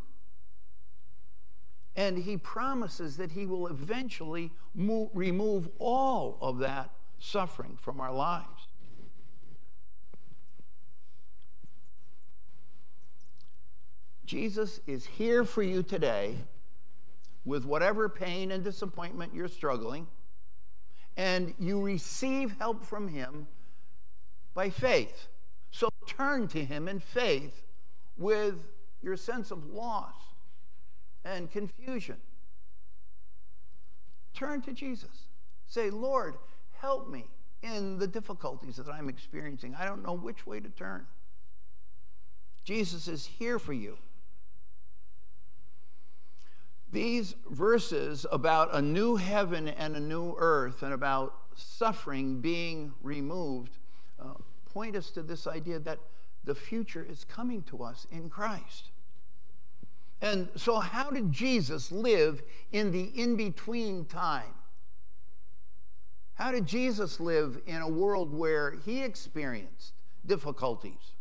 And 2.00 2.18
He 2.18 2.38
promises 2.38 3.18
that 3.18 3.30
He 3.30 3.46
will 3.46 3.68
eventually 3.68 4.54
move, 4.74 5.10
remove 5.14 5.68
all 5.80 6.38
of 6.40 6.60
that 6.60 6.92
suffering 7.20 7.78
from 7.78 8.00
our 8.00 8.14
lives. 8.14 8.68
Jesus 14.26 14.80
is 14.88 15.06
here 15.06 15.44
for 15.44 15.62
you 15.62 15.84
today 15.84 16.38
with 17.44 17.66
whatever 17.66 18.08
pain 18.08 18.52
and 18.52 18.64
disappointment 18.64 19.34
you're 19.36 19.50
struggling 19.50 20.08
and 21.18 21.54
you 21.60 21.82
receive 21.82 22.56
help 22.60 22.86
from 22.86 23.10
him 23.10 23.46
by 24.54 24.70
faith. 24.70 25.28
So 25.72 25.90
turn 26.08 26.48
to 26.50 26.64
him 26.64 26.88
in 26.88 27.02
faith 27.02 27.66
with 28.18 28.64
your 29.02 29.18
sense 29.18 29.52
of 29.52 29.66
loss 29.66 30.29
and 31.26 31.52
confusion. 31.52 32.18
Turn 34.34 34.62
to 34.62 34.74
Jesus. 34.74 35.28
Say, 35.68 35.90
Lord, 35.90 36.36
help 36.80 37.10
me 37.10 37.26
in 37.62 37.98
the 37.98 38.08
difficulties 38.08 38.78
that 38.78 38.90
I'm 38.90 39.10
experiencing. 39.10 39.76
I 39.78 39.86
don't 39.86 40.04
know 40.04 40.14
which 40.14 40.48
way 40.48 40.60
to 40.60 40.70
turn. 40.70 41.06
Jesus 42.64 43.08
is 43.08 43.26
here 43.26 43.60
for 43.60 43.74
you. 43.74 43.98
These 46.92 47.36
verses 47.50 48.26
about 48.32 48.74
a 48.74 48.82
new 48.82 49.16
heaven 49.16 49.68
and 49.68 49.96
a 49.96 50.00
new 50.00 50.36
earth 50.38 50.82
and 50.82 50.94
about 50.94 51.36
suffering 51.56 52.42
being 52.42 52.94
removed 53.04 53.78
uh, 54.20 54.34
point 54.74 54.96
us 54.96 55.12
to 55.12 55.22
this 55.22 55.46
idea 55.46 55.80
that 55.80 56.00
the 56.46 56.56
future 56.56 57.06
is 57.08 57.24
coming 57.26 57.62
to 57.64 57.84
us 57.84 58.08
in 58.12 58.30
Christ. 58.30 58.92
And 60.22 60.50
so, 60.56 60.80
how 60.80 61.10
did 61.10 61.32
Jesus 61.32 61.92
live 61.92 62.42
in 62.72 62.92
the 62.92 63.04
in 63.04 63.36
between 63.36 64.06
time? 64.06 64.54
How 66.34 66.52
did 66.52 66.66
Jesus 66.66 67.20
live 67.20 67.62
in 67.66 67.82
a 67.82 67.88
world 67.88 68.34
where 68.34 68.72
he 68.72 69.02
experienced 69.04 69.94
difficulties? 70.26 71.14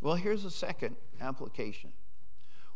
Well, 0.00 0.16
here's 0.16 0.44
a 0.44 0.50
second 0.50 0.96
application. 1.20 1.92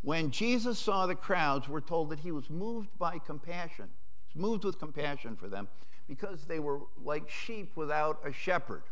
When 0.02 0.30
Jesus 0.30 0.78
saw 0.78 1.06
the 1.06 1.14
crowds, 1.14 1.68
we're 1.68 1.80
told 1.80 2.10
that 2.10 2.20
he 2.20 2.30
was 2.30 2.48
moved 2.48 2.88
by 2.98 3.18
compassion. 3.18 3.88
He's 4.26 4.40
moved 4.40 4.64
with 4.64 4.78
compassion 4.78 5.36
for 5.36 5.48
them 5.48 5.68
because 6.08 6.44
they 6.44 6.60
were 6.60 6.80
like 7.02 7.28
sheep 7.28 7.72
without 7.76 8.20
a 8.24 8.32
shepherd. 8.32 8.82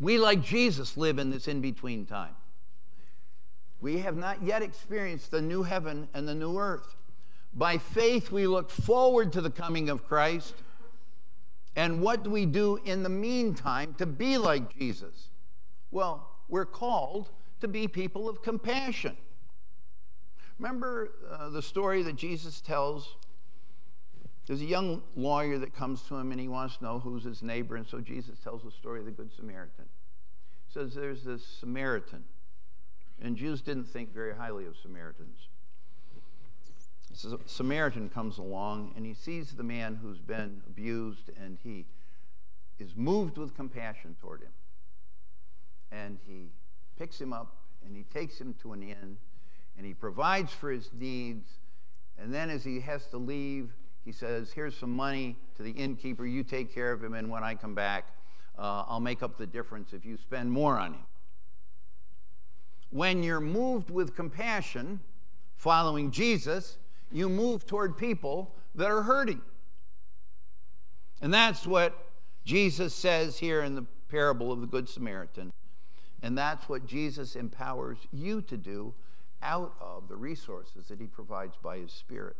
We, 0.00 0.18
like 0.18 0.42
Jesus, 0.42 0.96
live 0.96 1.18
in 1.18 1.30
this 1.30 1.46
in 1.46 1.60
between 1.60 2.06
time. 2.06 2.34
We 3.82 3.98
have 3.98 4.16
not 4.16 4.42
yet 4.42 4.62
experienced 4.62 5.32
the 5.32 5.42
new 5.42 5.64
heaven 5.64 6.08
and 6.14 6.26
the 6.26 6.36
new 6.36 6.56
earth. 6.56 6.94
By 7.52 7.78
faith, 7.78 8.30
we 8.30 8.46
look 8.46 8.70
forward 8.70 9.32
to 9.32 9.40
the 9.40 9.50
coming 9.50 9.90
of 9.90 10.06
Christ. 10.06 10.54
And 11.74 12.00
what 12.00 12.22
do 12.22 12.30
we 12.30 12.46
do 12.46 12.78
in 12.84 13.02
the 13.02 13.08
meantime 13.08 13.94
to 13.98 14.06
be 14.06 14.38
like 14.38 14.78
Jesus? 14.78 15.30
Well, 15.90 16.28
we're 16.48 16.64
called 16.64 17.30
to 17.60 17.66
be 17.66 17.88
people 17.88 18.28
of 18.28 18.40
compassion. 18.40 19.16
Remember 20.60 21.10
uh, 21.28 21.48
the 21.48 21.62
story 21.62 22.04
that 22.04 22.14
Jesus 22.14 22.60
tells? 22.60 23.16
There's 24.46 24.60
a 24.60 24.66
young 24.66 25.02
lawyer 25.16 25.58
that 25.58 25.74
comes 25.74 26.02
to 26.02 26.16
him 26.16 26.30
and 26.30 26.40
he 26.40 26.46
wants 26.46 26.76
to 26.76 26.84
know 26.84 26.98
who's 27.00 27.24
his 27.24 27.42
neighbor, 27.42 27.74
and 27.74 27.86
so 27.86 28.00
Jesus 28.00 28.38
tells 28.38 28.62
the 28.62 28.70
story 28.70 29.00
of 29.00 29.06
the 29.06 29.12
Good 29.12 29.32
Samaritan. 29.34 29.86
He 30.68 30.72
says 30.72 30.94
there's 30.94 31.24
this 31.24 31.44
Samaritan, 31.44 32.22
and 33.22 33.36
Jews 33.36 33.62
didn't 33.62 33.84
think 33.84 34.12
very 34.12 34.34
highly 34.34 34.66
of 34.66 34.76
Samaritans. 34.76 35.48
So 37.14 37.38
Samaritan 37.46 38.08
comes 38.08 38.38
along 38.38 38.94
and 38.96 39.06
he 39.06 39.14
sees 39.14 39.52
the 39.52 39.62
man 39.62 39.98
who's 40.02 40.18
been 40.18 40.62
abused 40.66 41.30
and 41.40 41.58
he 41.62 41.86
is 42.78 42.96
moved 42.96 43.38
with 43.38 43.54
compassion 43.54 44.16
toward 44.20 44.42
him. 44.42 44.52
And 45.92 46.18
he 46.26 46.50
picks 46.98 47.20
him 47.20 47.32
up 47.32 47.54
and 47.86 47.96
he 47.96 48.04
takes 48.04 48.40
him 48.40 48.54
to 48.62 48.72
an 48.72 48.82
inn 48.82 49.18
and 49.76 49.86
he 49.86 49.94
provides 49.94 50.52
for 50.52 50.70
his 50.70 50.90
needs. 50.92 51.48
And 52.18 52.32
then 52.32 52.50
as 52.50 52.64
he 52.64 52.80
has 52.80 53.06
to 53.08 53.18
leave, 53.18 53.70
he 54.04 54.12
says, 54.12 54.52
Here's 54.52 54.76
some 54.76 54.94
money 54.94 55.36
to 55.56 55.62
the 55.62 55.70
innkeeper. 55.70 56.26
You 56.26 56.42
take 56.42 56.74
care 56.74 56.92
of 56.92 57.02
him, 57.02 57.14
and 57.14 57.30
when 57.30 57.44
I 57.44 57.54
come 57.54 57.74
back, 57.74 58.08
uh, 58.58 58.84
I'll 58.86 59.00
make 59.00 59.22
up 59.22 59.38
the 59.38 59.46
difference 59.46 59.92
if 59.92 60.04
you 60.04 60.16
spend 60.16 60.50
more 60.50 60.78
on 60.78 60.94
him. 60.94 61.04
When 62.92 63.22
you're 63.22 63.40
moved 63.40 63.90
with 63.90 64.14
compassion, 64.14 65.00
following 65.54 66.10
Jesus, 66.10 66.76
you 67.10 67.28
move 67.28 67.66
toward 67.66 67.96
people 67.96 68.54
that 68.74 68.90
are 68.90 69.02
hurting. 69.02 69.40
And 71.22 71.32
that's 71.32 71.66
what 71.66 71.96
Jesus 72.44 72.94
says 72.94 73.38
here 73.38 73.62
in 73.62 73.74
the 73.74 73.86
parable 74.10 74.52
of 74.52 74.60
the 74.60 74.66
Good 74.66 74.88
Samaritan. 74.88 75.52
And 76.22 76.36
that's 76.36 76.68
what 76.68 76.86
Jesus 76.86 77.34
empowers 77.34 77.98
you 78.12 78.42
to 78.42 78.56
do 78.56 78.92
out 79.42 79.74
of 79.80 80.08
the 80.08 80.16
resources 80.16 80.88
that 80.88 81.00
he 81.00 81.06
provides 81.06 81.56
by 81.62 81.78
his 81.78 81.92
Spirit. 81.92 82.36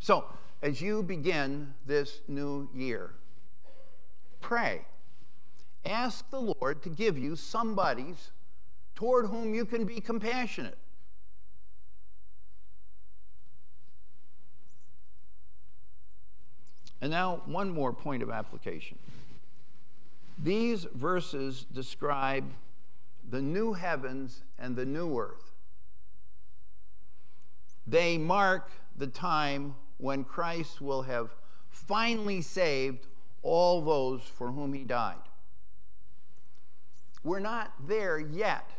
So, 0.00 0.24
as 0.62 0.80
you 0.80 1.02
begin 1.02 1.74
this 1.86 2.22
new 2.26 2.70
year, 2.74 3.10
pray. 4.40 4.86
Ask 5.84 6.30
the 6.30 6.40
Lord 6.40 6.82
to 6.84 6.88
give 6.88 7.18
you 7.18 7.36
somebody's 7.36 8.30
toward 8.94 9.26
whom 9.26 9.54
you 9.54 9.64
can 9.64 9.84
be 9.84 10.00
compassionate. 10.00 10.78
And 17.00 17.10
now, 17.10 17.42
one 17.46 17.70
more 17.70 17.92
point 17.92 18.22
of 18.22 18.30
application. 18.30 18.96
These 20.38 20.84
verses 20.94 21.66
describe 21.72 22.44
the 23.28 23.42
new 23.42 23.72
heavens 23.72 24.44
and 24.58 24.76
the 24.76 24.84
new 24.84 25.18
earth. 25.18 25.52
They 27.86 28.18
mark 28.18 28.70
the 28.96 29.08
time 29.08 29.74
when 29.98 30.22
Christ 30.22 30.80
will 30.80 31.02
have 31.02 31.30
finally 31.70 32.40
saved 32.40 33.08
all 33.42 33.82
those 33.82 34.22
for 34.22 34.52
whom 34.52 34.72
he 34.72 34.84
died. 34.84 35.16
We're 37.24 37.40
not 37.40 37.72
there 37.86 38.18
yet. 38.18 38.70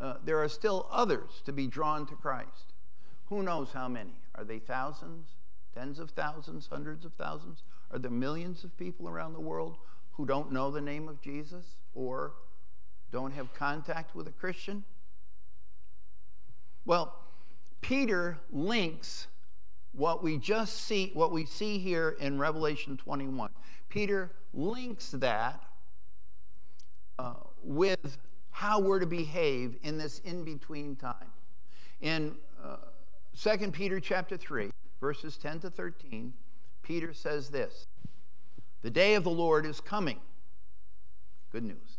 Uh, 0.00 0.14
there 0.24 0.42
are 0.42 0.48
still 0.48 0.86
others 0.90 1.42
to 1.44 1.52
be 1.52 1.66
drawn 1.66 2.06
to 2.06 2.14
Christ. 2.14 2.74
Who 3.26 3.42
knows 3.42 3.70
how 3.72 3.88
many? 3.88 4.14
Are 4.34 4.44
they 4.44 4.58
thousands, 4.58 5.28
tens 5.74 5.98
of 5.98 6.10
thousands, 6.10 6.68
hundreds 6.70 7.04
of 7.04 7.12
thousands? 7.14 7.62
Are 7.90 7.98
there 7.98 8.10
millions 8.10 8.62
of 8.64 8.76
people 8.76 9.08
around 9.08 9.32
the 9.32 9.40
world 9.40 9.76
who 10.12 10.26
don't 10.26 10.52
know 10.52 10.70
the 10.70 10.80
name 10.80 11.08
of 11.08 11.20
Jesus 11.20 11.64
or 11.94 12.32
don't 13.10 13.32
have 13.32 13.52
contact 13.54 14.14
with 14.14 14.28
a 14.28 14.32
Christian? 14.32 14.84
Well, 16.84 17.14
Peter 17.80 18.38
links 18.50 19.28
what 19.92 20.22
we 20.22 20.36
just 20.36 20.82
see, 20.82 21.10
what 21.14 21.32
we 21.32 21.46
see 21.46 21.78
here 21.78 22.16
in 22.20 22.38
Revelation 22.38 22.96
21. 22.96 23.50
Peter 23.88 24.30
links 24.52 25.10
that 25.10 25.62
uh, 27.18 27.34
with 27.62 28.18
how 28.56 28.80
we're 28.80 28.98
to 28.98 29.06
behave 29.06 29.76
in 29.82 29.98
this 29.98 30.20
in 30.20 30.42
between 30.42 30.96
time. 30.96 31.30
In 32.00 32.34
uh, 32.64 32.76
2 33.38 33.70
Peter 33.70 34.00
chapter 34.00 34.36
3, 34.36 34.70
verses 35.00 35.36
10 35.36 35.60
to 35.60 35.70
13, 35.70 36.32
Peter 36.82 37.12
says 37.12 37.50
this 37.50 37.86
The 38.82 38.90
day 38.90 39.14
of 39.14 39.24
the 39.24 39.30
Lord 39.30 39.66
is 39.66 39.80
coming. 39.80 40.20
Good 41.52 41.64
news. 41.64 41.98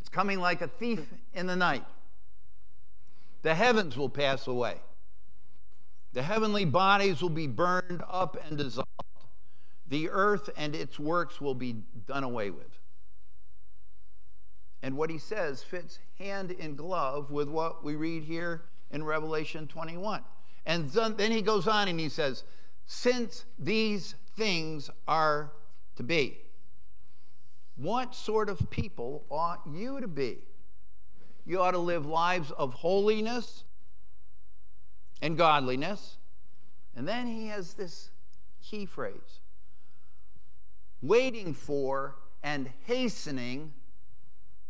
It's 0.00 0.08
coming 0.08 0.40
like 0.40 0.62
a 0.62 0.68
thief 0.68 1.00
in 1.32 1.46
the 1.46 1.56
night. 1.56 1.84
The 3.42 3.54
heavens 3.54 3.96
will 3.96 4.08
pass 4.08 4.46
away 4.46 4.80
the 6.12 6.22
heavenly 6.22 6.64
bodies 6.64 7.22
will 7.22 7.30
be 7.30 7.46
burned 7.46 8.02
up 8.08 8.36
and 8.46 8.58
dissolved. 8.58 8.88
The 9.88 10.10
earth 10.10 10.50
and 10.56 10.74
its 10.74 10.98
works 10.98 11.40
will 11.40 11.54
be 11.54 11.76
done 12.06 12.24
away 12.24 12.50
with. 12.50 12.78
And 14.82 14.96
what 14.96 15.10
he 15.10 15.18
says 15.18 15.62
fits 15.62 15.98
hand 16.18 16.50
in 16.50 16.74
glove 16.74 17.30
with 17.30 17.48
what 17.48 17.84
we 17.84 17.94
read 17.94 18.24
here 18.24 18.62
in 18.90 19.04
Revelation 19.04 19.68
21. 19.68 20.22
And 20.66 20.90
then 20.90 21.32
he 21.32 21.42
goes 21.42 21.66
on 21.66 21.88
and 21.88 21.98
he 21.98 22.08
says, 22.08 22.44
Since 22.86 23.44
these 23.58 24.14
things 24.36 24.90
are 25.06 25.52
to 25.96 26.02
be, 26.02 26.38
what 27.76 28.14
sort 28.14 28.48
of 28.48 28.70
people 28.70 29.24
ought 29.30 29.60
you 29.66 30.00
to 30.00 30.08
be? 30.08 30.38
You 31.44 31.60
ought 31.60 31.72
to 31.72 31.78
live 31.78 32.06
lives 32.06 32.50
of 32.52 32.74
holiness 32.74 33.64
and 35.20 35.36
godliness. 35.36 36.16
And 36.94 37.08
then 37.08 37.26
he 37.26 37.48
has 37.48 37.74
this 37.74 38.10
key 38.62 38.86
phrase 38.86 39.40
waiting 41.00 41.52
for 41.52 42.14
and 42.44 42.70
hastening 42.84 43.72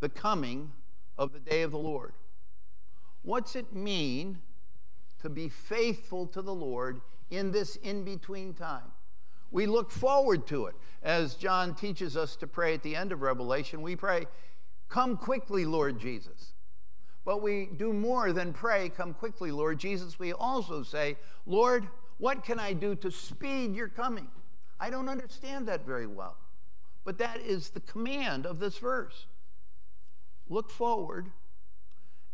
the 0.02 0.08
coming 0.08 0.72
of 1.16 1.32
the 1.32 1.38
day 1.38 1.62
of 1.62 1.70
the 1.70 1.78
Lord. 1.78 2.12
What's 3.22 3.54
it 3.54 3.72
mean 3.72 4.40
to 5.20 5.30
be 5.30 5.48
faithful 5.48 6.26
to 6.26 6.42
the 6.42 6.52
Lord 6.52 7.00
in 7.30 7.52
this 7.52 7.76
in 7.76 8.04
between 8.04 8.52
time? 8.52 8.90
We 9.52 9.66
look 9.66 9.92
forward 9.92 10.44
to 10.48 10.66
it. 10.66 10.74
As 11.04 11.36
John 11.36 11.76
teaches 11.76 12.16
us 12.16 12.34
to 12.36 12.48
pray 12.48 12.74
at 12.74 12.82
the 12.82 12.96
end 12.96 13.12
of 13.12 13.22
Revelation, 13.22 13.80
we 13.80 13.94
pray, 13.94 14.26
Come 14.88 15.16
quickly, 15.16 15.64
Lord 15.64 16.00
Jesus. 16.00 16.52
But 17.24 17.40
we 17.40 17.70
do 17.76 17.92
more 17.92 18.32
than 18.32 18.52
pray, 18.52 18.88
Come 18.88 19.14
quickly, 19.14 19.52
Lord 19.52 19.78
Jesus. 19.78 20.18
We 20.18 20.32
also 20.32 20.82
say, 20.82 21.16
Lord, 21.46 21.86
what 22.18 22.44
can 22.44 22.58
I 22.58 22.72
do 22.72 22.96
to 22.96 23.10
speed 23.10 23.76
your 23.76 23.88
coming? 23.88 24.28
I 24.80 24.90
don't 24.90 25.08
understand 25.08 25.68
that 25.68 25.86
very 25.86 26.08
well. 26.08 26.36
But 27.04 27.18
that 27.18 27.40
is 27.40 27.70
the 27.70 27.80
command 27.80 28.46
of 28.46 28.58
this 28.58 28.78
verse. 28.78 29.26
Look 30.48 30.70
forward 30.70 31.30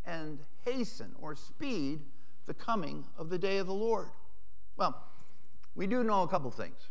and 0.04 0.38
hasten 0.64 1.14
or 1.20 1.34
speed 1.34 2.00
the 2.46 2.54
coming 2.54 3.04
of 3.16 3.28
the 3.28 3.38
day 3.38 3.58
of 3.58 3.66
the 3.66 3.74
Lord. 3.74 4.08
Well, 4.76 4.96
we 5.74 5.86
do 5.86 6.02
know 6.02 6.22
a 6.22 6.28
couple 6.28 6.50
things. 6.50 6.88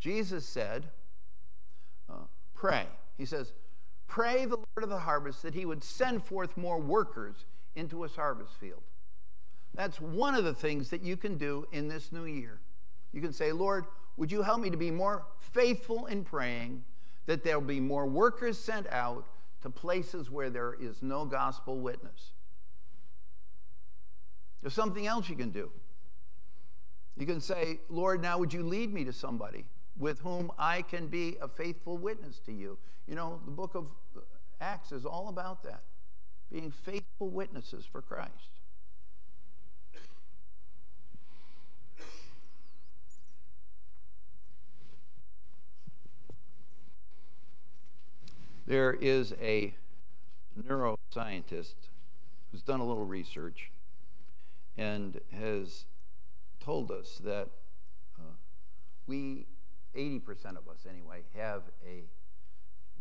Jesus 0.00 0.44
said, 0.44 0.88
uh, 2.10 2.24
pray. 2.54 2.86
He 3.16 3.24
says, 3.24 3.52
pray 4.08 4.44
the 4.44 4.56
Lord 4.56 4.82
of 4.82 4.88
the 4.88 4.98
harvest 4.98 5.42
that 5.42 5.54
he 5.54 5.64
would 5.64 5.84
send 5.84 6.24
forth 6.24 6.56
more 6.56 6.80
workers 6.80 7.44
into 7.76 8.02
his 8.02 8.16
harvest 8.16 8.54
field. 8.58 8.82
That's 9.74 10.00
one 10.00 10.34
of 10.34 10.44
the 10.44 10.52
things 10.52 10.90
that 10.90 11.02
you 11.02 11.16
can 11.16 11.38
do 11.38 11.66
in 11.72 11.88
this 11.88 12.12
new 12.12 12.24
year. 12.24 12.60
You 13.12 13.20
can 13.20 13.32
say, 13.32 13.52
Lord, 13.52 13.86
would 14.16 14.30
you 14.30 14.42
help 14.42 14.60
me 14.60 14.70
to 14.70 14.76
be 14.76 14.90
more 14.90 15.24
faithful 15.38 16.06
in 16.06 16.24
praying 16.24 16.84
that 17.26 17.44
there'll 17.44 17.60
be 17.60 17.80
more 17.80 18.06
workers 18.06 18.58
sent 18.58 18.86
out 18.88 19.24
to 19.62 19.70
places 19.70 20.30
where 20.30 20.50
there 20.50 20.74
is 20.78 21.02
no 21.02 21.24
gospel 21.24 21.80
witness? 21.80 22.32
There's 24.60 24.74
something 24.74 25.06
else 25.06 25.28
you 25.28 25.36
can 25.36 25.50
do. 25.50 25.70
You 27.16 27.26
can 27.26 27.40
say, 27.40 27.80
Lord, 27.88 28.22
now 28.22 28.38
would 28.38 28.52
you 28.52 28.62
lead 28.62 28.92
me 28.92 29.04
to 29.04 29.12
somebody 29.12 29.64
with 29.98 30.20
whom 30.20 30.50
I 30.58 30.82
can 30.82 31.08
be 31.08 31.36
a 31.40 31.48
faithful 31.48 31.98
witness 31.98 32.38
to 32.46 32.52
you. 32.52 32.78
You 33.06 33.14
know, 33.14 33.40
the 33.44 33.50
book 33.50 33.74
of 33.74 33.88
Acts 34.60 34.92
is 34.92 35.04
all 35.04 35.28
about 35.28 35.62
that 35.64 35.82
being 36.50 36.70
faithful 36.70 37.30
witnesses 37.30 37.86
for 37.90 38.02
Christ. 38.02 38.51
There 48.66 48.92
is 48.92 49.34
a 49.40 49.74
neuroscientist 50.60 51.74
who's 52.50 52.62
done 52.62 52.80
a 52.80 52.84
little 52.84 53.04
research 53.04 53.70
and 54.76 55.20
has 55.32 55.84
told 56.60 56.90
us 56.90 57.20
that 57.24 57.48
uh, 58.18 58.34
we 59.06 59.46
80% 59.94 60.56
of 60.56 60.68
us 60.68 60.86
anyway, 60.88 61.22
have 61.36 61.62
a 61.86 62.04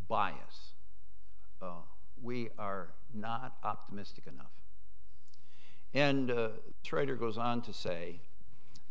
bias. 0.08 0.74
Uh, 1.62 1.82
we 2.22 2.50
are 2.58 2.90
not 3.14 3.58
optimistic 3.64 4.28
enough. 4.28 4.52
And 5.94 6.32
uh, 6.32 6.50
Schrader 6.84 7.16
goes 7.16 7.38
on 7.38 7.62
to 7.64 7.74
say 7.74 8.20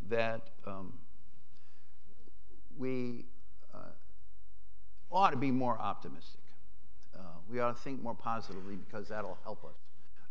that 0.09 0.51
um, 0.67 0.95
we 2.79 3.27
uh, 3.75 3.79
ought 5.11 5.31
to 5.31 5.37
be 5.37 5.51
more 5.51 5.79
optimistic. 5.79 6.41
We 7.51 7.61
ought 7.61 7.77
to 7.77 7.83
think 7.83 8.03
more 8.03 8.15
positively 8.15 8.77
because 8.77 9.09
that'll 9.09 9.39
help 9.43 9.65
us 9.65 9.75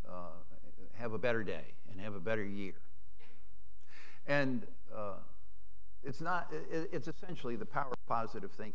uh, 0.07 0.11
have 0.93 1.13
a 1.13 1.17
better 1.17 1.43
day 1.43 1.73
and 1.91 1.99
have 1.99 2.15
a 2.15 2.19
better 2.19 2.43
year. 2.43 2.75
And 4.27 4.65
uh, 4.95 5.15
it's 6.03 6.21
not, 6.21 6.51
it's 6.71 7.07
essentially 7.07 7.55
the 7.55 7.65
power 7.65 7.91
of 7.91 8.07
positive 8.07 8.51
thinking. 8.51 8.73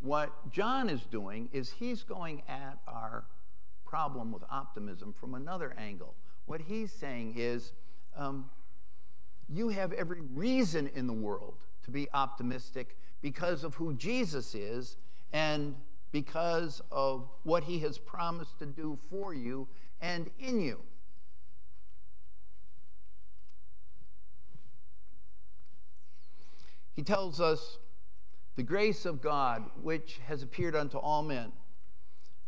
What 0.00 0.50
John 0.50 0.88
is 0.88 1.02
doing 1.02 1.48
is 1.52 1.70
he's 1.70 2.02
going 2.02 2.42
at 2.48 2.78
our 2.86 3.24
problem 3.84 4.32
with 4.32 4.42
optimism 4.50 5.12
from 5.12 5.34
another 5.34 5.74
angle. 5.76 6.14
What 6.46 6.60
he's 6.60 6.92
saying 6.92 7.34
is, 7.36 7.72
um, 8.16 8.48
you 9.48 9.68
have 9.70 9.92
every 9.92 10.20
reason 10.34 10.90
in 10.94 11.06
the 11.06 11.12
world 11.12 11.54
to 11.84 11.90
be 11.90 12.08
optimistic 12.12 12.96
because 13.22 13.64
of 13.64 13.74
who 13.74 13.94
Jesus 13.94 14.54
is 14.54 14.98
and 15.32 15.74
because 16.12 16.80
of 16.90 17.28
what 17.42 17.64
he 17.64 17.78
has 17.80 17.98
promised 17.98 18.58
to 18.58 18.66
do 18.66 18.98
for 19.10 19.34
you 19.34 19.68
and 20.00 20.30
in 20.38 20.60
you. 20.60 20.80
He 26.94 27.02
tells 27.02 27.40
us 27.40 27.78
the 28.56 28.62
grace 28.64 29.06
of 29.06 29.22
God, 29.22 29.64
which 29.82 30.18
has 30.26 30.42
appeared 30.42 30.74
unto 30.74 30.98
all 30.98 31.22
men, 31.22 31.52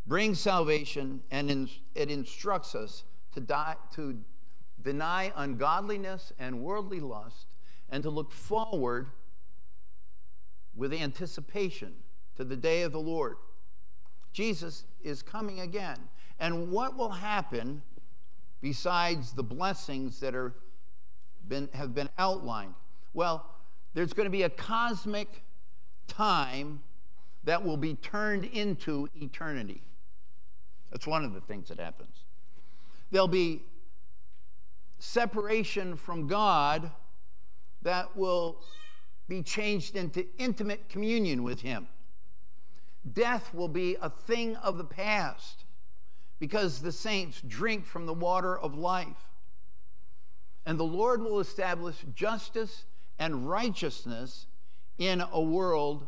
brings 0.07 0.41
salvation 0.41 1.23
and 1.31 1.71
it 1.95 2.11
instructs 2.11 2.75
us 2.75 3.05
to, 3.33 3.41
die, 3.41 3.77
to 3.95 4.19
deny 4.83 5.33
ungodliness 5.37 6.33
and 6.39 6.61
worldly 6.61 6.99
lust 6.99 7.47
and 7.91 8.03
to 8.03 8.11
look 8.11 8.33
forward 8.33 9.11
with 10.75 10.93
anticipation 10.93 11.93
to 12.37 12.43
the 12.43 12.57
day 12.57 12.83
of 12.83 12.91
the 12.91 13.01
Lord. 13.01 13.37
Jesus 14.33 14.85
is 15.03 15.23
coming 15.23 15.61
again. 15.61 15.99
And 16.39 16.71
what 16.71 16.97
will 16.97 17.11
happen 17.11 17.83
besides 18.61 19.33
the 19.33 19.43
blessings 19.43 20.21
that 20.21 20.35
are 20.35 20.55
been, 21.49 21.69
have 21.75 21.95
been 21.95 22.09
outlined? 22.19 22.75
Well, 23.13 23.45
there's 23.95 24.13
going 24.13 24.27
to 24.27 24.31
be 24.31 24.45
a 24.45 24.51
cosmic 24.51 25.43
time 26.07 26.81
that 27.45 27.65
will 27.65 27.77
be 27.77 27.95
turned 27.95 28.45
into 28.45 29.09
eternity. 29.17 29.83
That's 30.91 31.07
one 31.07 31.25
of 31.25 31.35
the 31.35 31.41
things 31.41 31.69
that 31.69 31.79
happens. 31.79 32.25
There'll 33.11 33.29
be 33.29 33.63
separation 34.99 35.97
from 35.97 36.27
God 36.27 36.91
that 37.83 38.17
will 38.17 38.63
be 39.29 39.43
changed 39.43 39.97
into 39.97 40.27
intimate 40.39 40.89
communion 40.89 41.43
with 41.43 41.61
Him. 41.61 41.89
Death 43.13 43.55
will 43.55 43.69
be 43.69 43.97
a 44.01 44.11
thing 44.11 44.57
of 44.57 44.79
the 44.79 44.85
past 44.85 45.65
because 46.39 46.81
the 46.81 46.93
saints 46.93 47.41
drink 47.47 47.87
from 47.87 48.07
the 48.07 48.15
water 48.15 48.59
of 48.59 48.77
life. 48.77 49.29
And 50.67 50.79
the 50.79 50.85
Lord 50.85 51.23
will 51.23 51.41
establish 51.41 51.97
justice 52.15 52.85
and 53.19 53.49
righteousness 53.49 54.47
in 54.99 55.23
a 55.33 55.41
world 55.41 56.07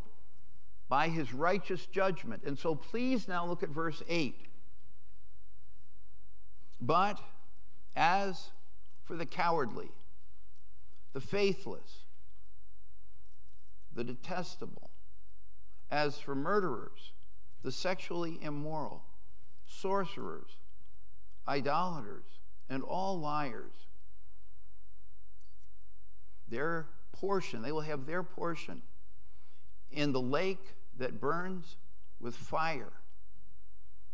by 0.88 1.08
his 1.08 1.32
righteous 1.32 1.86
judgment. 1.86 2.42
And 2.44 2.58
so 2.58 2.74
please 2.74 3.26
now 3.26 3.46
look 3.46 3.62
at 3.62 3.70
verse 3.70 4.02
8. 4.08 4.34
But 6.80 7.18
as 7.96 8.50
for 9.04 9.16
the 9.16 9.26
cowardly, 9.26 9.90
the 11.12 11.20
faithless, 11.20 12.04
the 13.94 14.04
detestable, 14.04 14.91
as 15.92 16.18
for 16.18 16.34
murderers, 16.34 17.12
the 17.62 17.70
sexually 17.70 18.38
immoral, 18.40 19.04
sorcerers, 19.66 20.56
idolaters, 21.46 22.24
and 22.70 22.82
all 22.82 23.20
liars, 23.20 23.74
their 26.48 26.86
portion, 27.12 27.60
they 27.60 27.72
will 27.72 27.82
have 27.82 28.06
their 28.06 28.22
portion 28.22 28.80
in 29.90 30.12
the 30.12 30.20
lake 30.20 30.74
that 30.98 31.20
burns 31.20 31.76
with 32.18 32.34
fire 32.34 32.92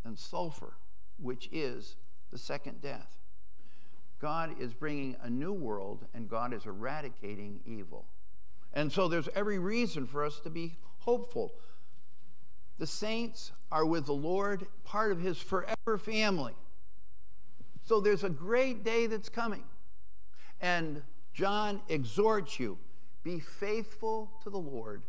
and 0.04 0.18
sulfur, 0.18 0.74
which 1.20 1.48
is 1.52 1.94
the 2.32 2.38
second 2.38 2.82
death. 2.82 3.18
God 4.20 4.60
is 4.60 4.74
bringing 4.74 5.14
a 5.22 5.30
new 5.30 5.52
world 5.52 6.06
and 6.12 6.28
God 6.28 6.52
is 6.52 6.66
eradicating 6.66 7.60
evil. 7.64 8.06
And 8.72 8.92
so 8.92 9.08
there's 9.08 9.28
every 9.34 9.58
reason 9.58 10.06
for 10.06 10.24
us 10.24 10.40
to 10.40 10.50
be 10.50 10.76
hopeful. 10.98 11.52
The 12.78 12.86
saints 12.86 13.52
are 13.72 13.84
with 13.84 14.06
the 14.06 14.12
Lord, 14.12 14.66
part 14.84 15.12
of 15.12 15.20
his 15.20 15.38
forever 15.38 15.98
family. 15.98 16.54
So 17.84 18.00
there's 18.00 18.24
a 18.24 18.30
great 18.30 18.84
day 18.84 19.06
that's 19.06 19.28
coming. 19.28 19.64
And 20.60 21.02
John 21.32 21.80
exhorts 21.88 22.58
you 22.58 22.78
be 23.24 23.40
faithful 23.40 24.30
to 24.42 24.50
the 24.50 24.58
Lord 24.58 25.02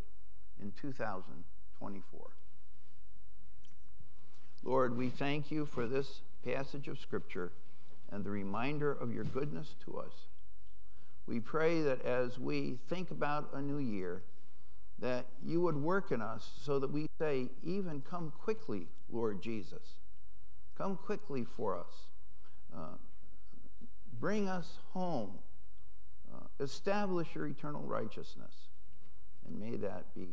in 0.60 0.72
2024. 0.72 2.30
Lord, 4.62 4.96
we 4.96 5.08
thank 5.08 5.50
you 5.50 5.64
for 5.64 5.86
this 5.86 6.20
passage 6.44 6.88
of 6.88 6.98
Scripture 6.98 7.52
and 8.12 8.24
the 8.24 8.30
reminder 8.30 8.92
of 8.92 9.14
your 9.14 9.24
goodness 9.24 9.74
to 9.84 9.98
us. 9.98 10.12
We 11.30 11.38
pray 11.38 11.80
that 11.82 12.04
as 12.04 12.40
we 12.40 12.80
think 12.88 13.12
about 13.12 13.50
a 13.54 13.62
new 13.62 13.78
year, 13.78 14.24
that 14.98 15.26
you 15.46 15.60
would 15.60 15.76
work 15.76 16.10
in 16.10 16.20
us 16.20 16.50
so 16.60 16.80
that 16.80 16.90
we 16.90 17.06
say, 17.20 17.50
even 17.62 18.00
come 18.00 18.32
quickly, 18.36 18.88
Lord 19.08 19.40
Jesus. 19.40 20.00
Come 20.76 20.96
quickly 20.96 21.44
for 21.44 21.78
us. 21.78 22.08
Uh, 22.76 22.96
bring 24.18 24.48
us 24.48 24.78
home. 24.92 25.38
Uh, 26.34 26.46
establish 26.58 27.28
your 27.36 27.46
eternal 27.46 27.82
righteousness. 27.82 28.68
And 29.46 29.60
may 29.60 29.76
that 29.76 30.12
be 30.16 30.26